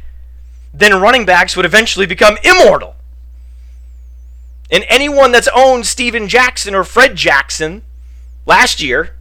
then 0.72 1.00
running 1.00 1.24
backs 1.24 1.56
would 1.56 1.64
eventually 1.64 2.06
become 2.06 2.36
immortal. 2.42 2.96
And 4.70 4.84
anyone 4.88 5.30
that's 5.30 5.48
owned 5.54 5.86
Steven 5.86 6.28
Jackson 6.28 6.74
or 6.74 6.84
Fred 6.84 7.14
Jackson 7.14 7.82
last 8.44 8.82
year 8.82 9.14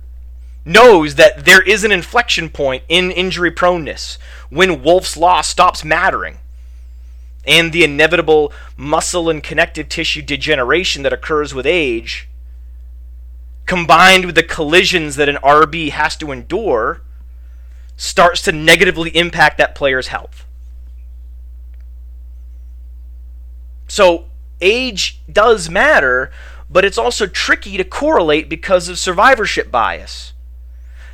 knows 0.65 1.15
that 1.15 1.45
there 1.45 1.61
is 1.61 1.83
an 1.83 1.91
inflection 1.91 2.49
point 2.49 2.83
in 2.89 3.11
injury 3.11 3.51
proneness 3.51 4.17
when 4.49 4.81
Wolff's 4.81 5.15
Law 5.15 5.41
stops 5.41 5.83
mattering. 5.83 6.39
And 7.45 7.71
the 7.71 7.83
inevitable 7.83 8.51
muscle 8.77 9.29
and 9.29 9.43
connective 9.43 9.89
tissue 9.89 10.21
degeneration 10.21 11.03
that 11.03 11.13
occurs 11.13 11.53
with 11.53 11.65
age, 11.67 12.29
combined 13.65 14.25
with 14.25 14.35
the 14.35 14.43
collisions 14.43 15.17
that 15.17 15.29
an 15.29 15.35
RB 15.43 15.91
has 15.91 16.15
to 16.17 16.31
endure, 16.31 17.02
starts 17.95 18.41
to 18.43 18.51
negatively 18.51 19.15
impact 19.15 19.57
that 19.57 19.75
player's 19.75 20.07
health. 20.07 20.45
So, 23.87 24.25
age 24.59 25.21
does 25.31 25.69
matter, 25.69 26.31
but 26.69 26.83
it's 26.85 26.97
also 26.97 27.27
tricky 27.27 27.77
to 27.77 27.83
correlate 27.83 28.49
because 28.49 28.89
of 28.89 28.97
survivorship 28.97 29.69
bias 29.69 30.33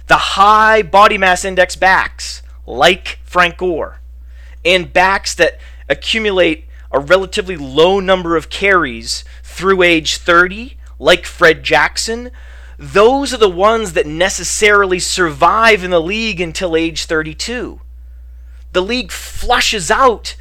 the 0.09 0.17
high 0.17 0.82
body 0.82 1.19
mass 1.19 1.45
index 1.45 1.75
backs, 1.75 2.41
like 2.65 3.19
Frank 3.23 3.57
Gore, 3.57 3.99
and 4.65 4.91
backs 4.91 5.36
that 5.36 5.59
accumulate 5.88 6.65
a 6.91 6.99
relatively 6.99 7.55
low 7.55 7.99
number 7.99 8.36
of 8.36 8.49
carries 8.49 9.23
through 9.43 9.84
age 9.84 10.17
30, 10.17 10.77
like 10.97 11.27
Fred 11.27 11.61
Jackson, 11.63 12.32
those 12.80 13.34
are 13.34 13.38
the 13.38 13.49
ones 13.49 13.91
that 13.91 14.07
necessarily 14.07 14.99
survive 14.99 15.84
in 15.84 15.91
the 15.91 15.99
league 15.99 16.39
until 16.39 16.77
age 16.77 17.05
32. 17.05 17.82
The 18.71 18.82
league 18.82 19.11
flushes 19.11 19.91
out 19.91 20.38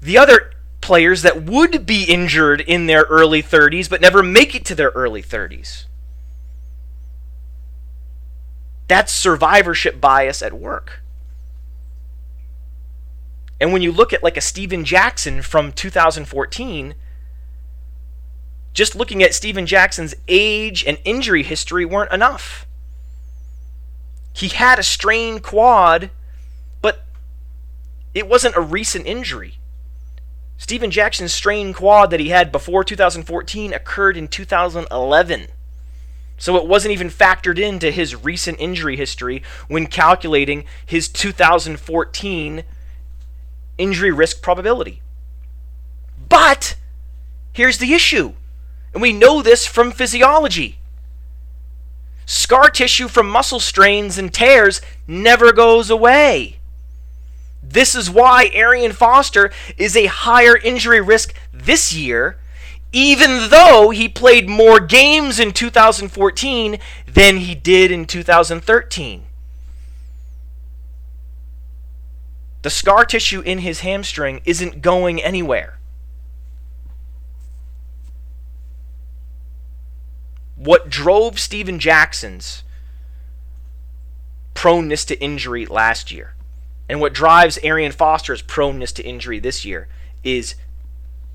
the 0.00 0.16
other 0.16 0.52
players 0.80 1.22
that 1.22 1.42
would 1.42 1.84
be 1.84 2.04
injured 2.04 2.60
in 2.60 2.86
their 2.86 3.02
early 3.02 3.42
30s 3.42 3.90
but 3.90 4.00
never 4.00 4.22
make 4.22 4.54
it 4.54 4.64
to 4.66 4.76
their 4.76 4.90
early 4.90 5.20
30s. 5.20 5.86
That's 8.86 9.12
survivorship 9.12 10.00
bias 10.00 10.42
at 10.42 10.52
work. 10.52 11.02
And 13.60 13.72
when 13.72 13.82
you 13.82 13.90
look 13.90 14.12
at 14.12 14.22
like 14.22 14.36
a 14.36 14.40
Steven 14.40 14.84
Jackson 14.84 15.42
from 15.42 15.72
2014, 15.72 16.94
just 18.76 18.94
looking 18.94 19.22
at 19.22 19.34
Steven 19.34 19.64
Jackson's 19.64 20.14
age 20.28 20.84
and 20.84 20.98
injury 21.02 21.42
history 21.42 21.86
weren't 21.86 22.12
enough. 22.12 22.66
He 24.34 24.48
had 24.48 24.78
a 24.78 24.82
strained 24.82 25.42
quad, 25.42 26.10
but 26.82 27.06
it 28.12 28.28
wasn't 28.28 28.54
a 28.54 28.60
recent 28.60 29.06
injury. 29.06 29.54
Steven 30.58 30.90
Jackson's 30.90 31.32
strained 31.32 31.74
quad 31.74 32.10
that 32.10 32.20
he 32.20 32.28
had 32.28 32.52
before 32.52 32.84
2014 32.84 33.72
occurred 33.72 34.18
in 34.18 34.28
2011. 34.28 35.46
So 36.36 36.56
it 36.56 36.66
wasn't 36.66 36.92
even 36.92 37.08
factored 37.08 37.58
into 37.58 37.90
his 37.90 38.14
recent 38.14 38.60
injury 38.60 38.98
history 38.98 39.42
when 39.68 39.86
calculating 39.86 40.66
his 40.84 41.08
2014 41.08 42.62
injury 43.78 44.10
risk 44.10 44.42
probability. 44.42 45.00
But 46.28 46.76
here's 47.54 47.78
the 47.78 47.94
issue, 47.94 48.34
and 48.96 49.02
we 49.02 49.12
know 49.12 49.42
this 49.42 49.66
from 49.66 49.92
physiology. 49.92 50.78
Scar 52.24 52.70
tissue 52.70 53.08
from 53.08 53.28
muscle 53.28 53.60
strains 53.60 54.16
and 54.16 54.32
tears 54.32 54.80
never 55.06 55.52
goes 55.52 55.90
away. 55.90 56.56
This 57.62 57.94
is 57.94 58.08
why 58.08 58.50
Arian 58.54 58.92
Foster 58.92 59.52
is 59.76 59.98
a 59.98 60.06
higher 60.06 60.56
injury 60.56 61.02
risk 61.02 61.34
this 61.52 61.92
year, 61.92 62.38
even 62.90 63.50
though 63.50 63.90
he 63.90 64.08
played 64.08 64.48
more 64.48 64.80
games 64.80 65.38
in 65.38 65.52
2014 65.52 66.78
than 67.06 67.36
he 67.36 67.54
did 67.54 67.90
in 67.90 68.06
2013. 68.06 69.26
The 72.62 72.70
scar 72.70 73.04
tissue 73.04 73.42
in 73.42 73.58
his 73.58 73.80
hamstring 73.80 74.40
isn't 74.46 74.80
going 74.80 75.20
anywhere. 75.20 75.76
What 80.66 80.90
drove 80.90 81.38
Steven 81.38 81.78
Jackson's 81.78 82.64
proneness 84.52 85.04
to 85.04 85.22
injury 85.22 85.64
last 85.64 86.10
year 86.10 86.34
and 86.88 87.00
what 87.00 87.12
drives 87.12 87.56
Arian 87.62 87.92
Foster's 87.92 88.42
proneness 88.42 88.90
to 88.94 89.04
injury 89.04 89.38
this 89.38 89.64
year 89.64 89.86
is 90.24 90.56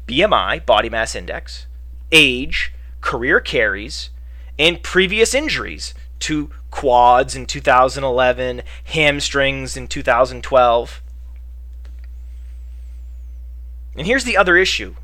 BMI, 0.05 0.65
body 0.65 0.89
mass 0.89 1.15
index, 1.15 1.65
age, 2.11 2.73
career 2.99 3.39
carries, 3.39 4.09
and 4.59 4.83
previous 4.83 5.33
injuries 5.33 5.93
to 6.19 6.49
quads 6.69 7.33
in 7.33 7.45
2011, 7.45 8.63
hamstrings 8.83 9.77
in 9.77 9.87
2012. 9.87 11.01
And 13.95 14.05
here's 14.05 14.25
the 14.25 14.35
other 14.35 14.57
issue. 14.57 14.95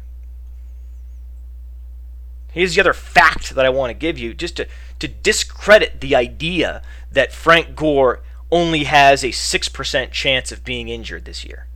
Here's 2.52 2.76
the 2.76 2.82
other 2.82 2.94
fact 2.94 3.56
that 3.56 3.66
I 3.66 3.70
want 3.70 3.92
to 3.92 3.94
give 3.94 4.18
you 4.18 4.34
just 4.34 4.58
to, 4.58 4.68
to 5.00 5.08
discredit 5.08 6.02
the 6.02 6.16
idea 6.16 6.82
that 7.12 7.32
Frank 7.32 7.76
Gore 7.76 8.22
only 8.52 8.86
has 8.86 9.24
a 9.24 9.28
6% 9.28 10.12
chance 10.12 10.52
of 10.52 10.64
being 10.64 10.90
injured 10.90 11.26
this 11.26 11.44
year. 11.46 11.68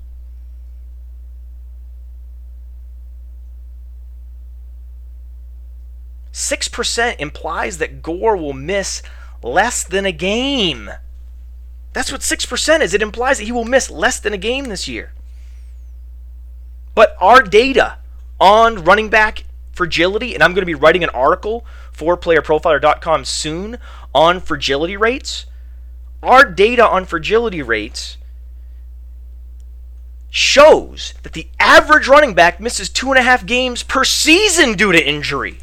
Six 6.31 6.69
percent 6.69 7.19
implies 7.19 7.77
that 7.77 8.01
Gore 8.01 8.37
will 8.37 8.53
miss 8.53 9.01
less 9.43 9.83
than 9.83 10.05
a 10.05 10.11
game. 10.11 10.89
That's 11.93 12.11
what 12.11 12.23
six 12.23 12.45
percent 12.45 12.83
is. 12.83 12.93
It 12.93 13.01
implies 13.01 13.37
that 13.37 13.43
he 13.43 13.51
will 13.51 13.65
miss 13.65 13.89
less 13.89 14.19
than 14.19 14.33
a 14.33 14.37
game 14.37 14.65
this 14.65 14.87
year. 14.87 15.11
But 16.95 17.15
our 17.19 17.41
data 17.41 17.97
on 18.39 18.83
running 18.83 19.09
back 19.09 19.43
fragility, 19.71 20.33
and 20.33 20.43
I'm 20.43 20.53
going 20.53 20.61
to 20.61 20.65
be 20.65 20.75
writing 20.75 21.03
an 21.03 21.09
article 21.09 21.65
for 21.91 22.17
playerprofiler.com 22.17 23.25
soon 23.25 23.77
on 24.13 24.39
fragility 24.39 24.97
rates. 24.97 25.45
Our 26.21 26.45
data 26.45 26.87
on 26.87 27.05
fragility 27.05 27.61
rates 27.61 28.17
shows 30.29 31.13
that 31.23 31.33
the 31.33 31.47
average 31.59 32.07
running 32.07 32.33
back 32.33 32.59
misses 32.59 32.89
two 32.89 33.09
and 33.09 33.17
a 33.17 33.21
half 33.21 33.45
games 33.45 33.83
per 33.83 34.03
season 34.03 34.73
due 34.73 34.91
to 34.91 35.07
injury. 35.07 35.59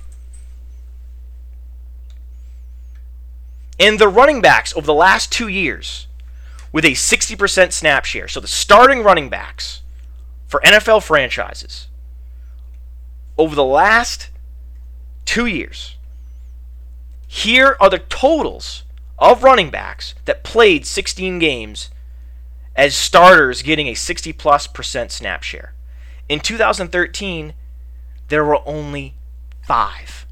And 3.80 3.98
the 3.98 4.08
running 4.08 4.40
backs 4.40 4.76
over 4.76 4.86
the 4.86 4.94
last 4.94 5.32
two 5.32 5.48
years 5.48 6.06
with 6.72 6.84
a 6.84 6.90
60% 6.90 7.72
snap 7.72 8.04
share, 8.04 8.28
so 8.28 8.40
the 8.40 8.48
starting 8.48 9.02
running 9.02 9.30
backs 9.30 9.82
for 10.46 10.60
NFL 10.64 11.02
franchises 11.02 11.87
over 13.38 13.54
the 13.54 13.64
last 13.64 14.28
two 15.24 15.46
years. 15.46 15.96
Here 17.26 17.76
are 17.80 17.88
the 17.88 17.98
totals 17.98 18.82
of 19.18 19.42
running 19.42 19.70
backs 19.70 20.14
that 20.24 20.44
played 20.44 20.86
16 20.86 21.38
games 21.38 21.90
as 22.74 22.94
starters 22.94 23.62
getting 23.62 23.86
a 23.86 23.94
60 23.94 24.32
plus 24.34 24.66
percent 24.66 25.10
snap 25.10 25.42
share. 25.42 25.74
In 26.28 26.40
2013, 26.40 27.54
there 28.28 28.44
were 28.44 28.60
only 28.66 29.14
five. 29.62 30.26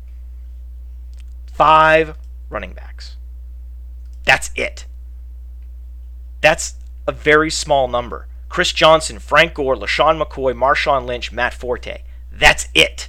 Five 1.52 2.16
running 2.48 2.72
backs. 2.72 3.16
That's 4.24 4.50
it. 4.54 4.86
That's 6.40 6.74
a 7.06 7.12
very 7.12 7.50
small 7.50 7.88
number. 7.88 8.26
Chris 8.48 8.72
Johnson, 8.72 9.18
Frank 9.18 9.54
Gore, 9.54 9.74
LeSean 9.74 10.22
McCoy, 10.22 10.54
Marshawn 10.54 11.06
Lynch, 11.06 11.32
Matt 11.32 11.54
Forte. 11.54 12.02
That's 12.38 12.68
it. 12.74 13.08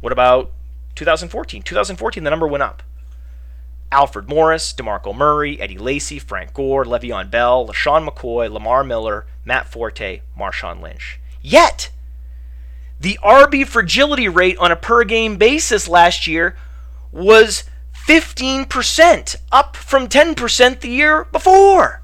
What 0.00 0.12
about 0.12 0.52
2014? 0.94 1.62
2014, 1.62 2.24
the 2.24 2.30
number 2.30 2.46
went 2.46 2.62
up. 2.62 2.82
Alfred 3.90 4.28
Morris, 4.28 4.74
DeMarco 4.74 5.16
Murray, 5.16 5.60
Eddie 5.60 5.78
Lacy, 5.78 6.18
Frank 6.18 6.52
Gore, 6.52 6.84
Le'Veon 6.84 7.30
Bell, 7.30 7.66
LeSean 7.66 8.06
McCoy, 8.06 8.50
Lamar 8.50 8.84
Miller, 8.84 9.26
Matt 9.44 9.66
Forte, 9.66 10.20
Marshawn 10.38 10.82
Lynch. 10.82 11.18
Yet, 11.40 11.90
the 13.00 13.18
RB 13.24 13.66
fragility 13.66 14.28
rate 14.28 14.58
on 14.58 14.70
a 14.70 14.76
per 14.76 15.04
game 15.04 15.36
basis 15.36 15.88
last 15.88 16.26
year 16.26 16.56
was 17.12 17.64
15%, 18.06 19.36
up 19.50 19.76
from 19.76 20.08
10% 20.08 20.80
the 20.80 20.88
year 20.88 21.24
before. 21.32 22.02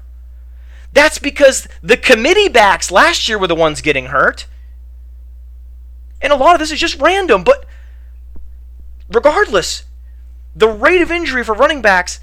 That's 0.95 1.19
because 1.19 1.67
the 1.83 1.97
committee 1.97 2.49
backs 2.49 2.89
last 2.89 3.29
year 3.29 3.37
were 3.37 3.47
the 3.47 3.53
ones 3.53 3.81
getting 3.81 4.07
hurt. 4.07 4.47
And 6.21 6.33
a 6.33 6.35
lot 6.35 6.55
of 6.55 6.59
this 6.59 6.71
is 6.71 6.79
just 6.79 6.99
random, 6.99 7.43
but 7.43 7.65
regardless, 9.13 9.83
the 10.55 10.67
rate 10.67 11.01
of 11.01 11.11
injury 11.11 11.43
for 11.43 11.53
running 11.53 11.83
backs 11.83 12.19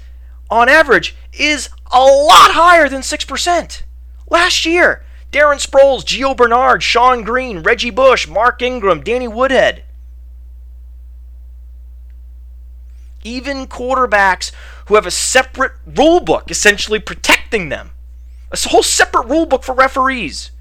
on 0.49 0.67
average 0.67 1.15
is 1.31 1.69
a 1.91 2.01
lot 2.01 2.51
higher 2.51 2.89
than 2.89 3.01
6%. 3.01 3.83
Last 4.29 4.65
year, 4.65 5.05
Darren 5.31 5.65
Sproles, 5.65 6.03
Gio 6.03 6.35
Bernard, 6.35 6.81
Shonn 6.81 7.23
Greene, 7.23 7.63
Reggie 7.63 7.91
Bush, 7.91 8.27
Mark 8.27 8.61
Ingram, 8.61 9.01
Danny 9.01 9.27
Woodhead. 9.27 9.83
even 13.23 13.67
quarterbacks 13.67 14.51
who 14.87 14.95
have 14.95 15.05
a 15.05 15.11
separate 15.11 15.71
rule 15.85 16.19
book 16.19 16.51
essentially 16.51 16.99
protecting 16.99 17.69
them. 17.69 17.91
A 18.53 18.69
whole 18.69 18.83
separate 18.83 19.27
rule 19.27 19.45
book 19.45 19.63
for 19.63 19.73
referees 19.73 20.51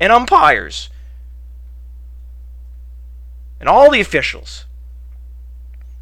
and 0.00 0.10
umpires 0.10 0.88
and 3.60 3.68
all 3.68 3.90
the 3.90 4.00
officials. 4.00 4.64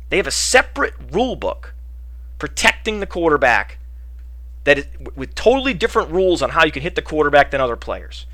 They 0.08 0.16
have 0.16 0.26
a 0.26 0.32
separate 0.32 0.94
rule 1.12 1.36
book 1.36 1.74
protecting 2.38 3.00
the 3.00 3.06
quarterback 3.06 3.78
that 4.64 4.78
is, 4.78 4.86
with 5.14 5.34
totally 5.34 5.74
different 5.74 6.10
rules 6.10 6.42
on 6.42 6.50
how 6.50 6.64
you 6.64 6.72
can 6.72 6.82
hit 6.82 6.94
the 6.94 7.02
quarterback 7.02 7.50
than 7.50 7.60
other 7.60 7.76
players. 7.76 8.26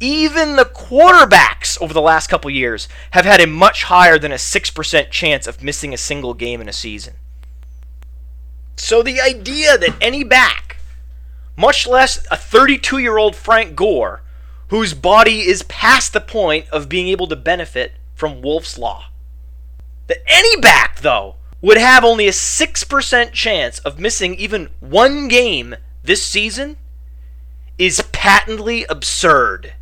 Even 0.00 0.56
the 0.56 0.64
quarterbacks 0.64 1.80
over 1.80 1.94
the 1.94 2.00
last 2.00 2.28
couple 2.28 2.50
years 2.50 2.88
have 3.12 3.24
had 3.24 3.40
a 3.40 3.46
much 3.46 3.84
higher 3.84 4.18
than 4.18 4.32
a 4.32 4.36
6% 4.36 5.10
chance 5.10 5.46
of 5.46 5.62
missing 5.62 5.94
a 5.94 5.98
single 5.98 6.34
game 6.34 6.60
in 6.60 6.68
a 6.68 6.72
season. 6.72 7.14
So 8.76 9.02
the 9.02 9.20
idea 9.20 9.78
that 9.78 9.96
any 10.00 10.24
back, 10.24 10.73
much 11.56 11.86
less 11.86 12.26
a 12.30 12.36
32 12.36 12.98
year 12.98 13.16
old 13.16 13.36
Frank 13.36 13.76
Gore, 13.76 14.22
whose 14.68 14.94
body 14.94 15.40
is 15.40 15.62
past 15.64 16.12
the 16.12 16.20
point 16.20 16.68
of 16.70 16.88
being 16.88 17.08
able 17.08 17.26
to 17.28 17.36
benefit 17.36 17.92
from 18.14 18.42
Wolff's 18.42 18.78
Law, 18.78 19.06
that 20.06 20.18
any 20.26 20.60
back, 20.60 21.00
though, 21.00 21.36
would 21.60 21.78
have 21.78 22.04
only 22.04 22.28
a 22.28 22.32
6% 22.32 23.32
chance 23.32 23.78
of 23.80 23.98
missing 23.98 24.34
even 24.34 24.68
one 24.80 25.28
game 25.28 25.74
this 26.02 26.22
season 26.22 26.76
is 27.78 28.02
patently 28.12 28.84
absurd. 28.88 29.74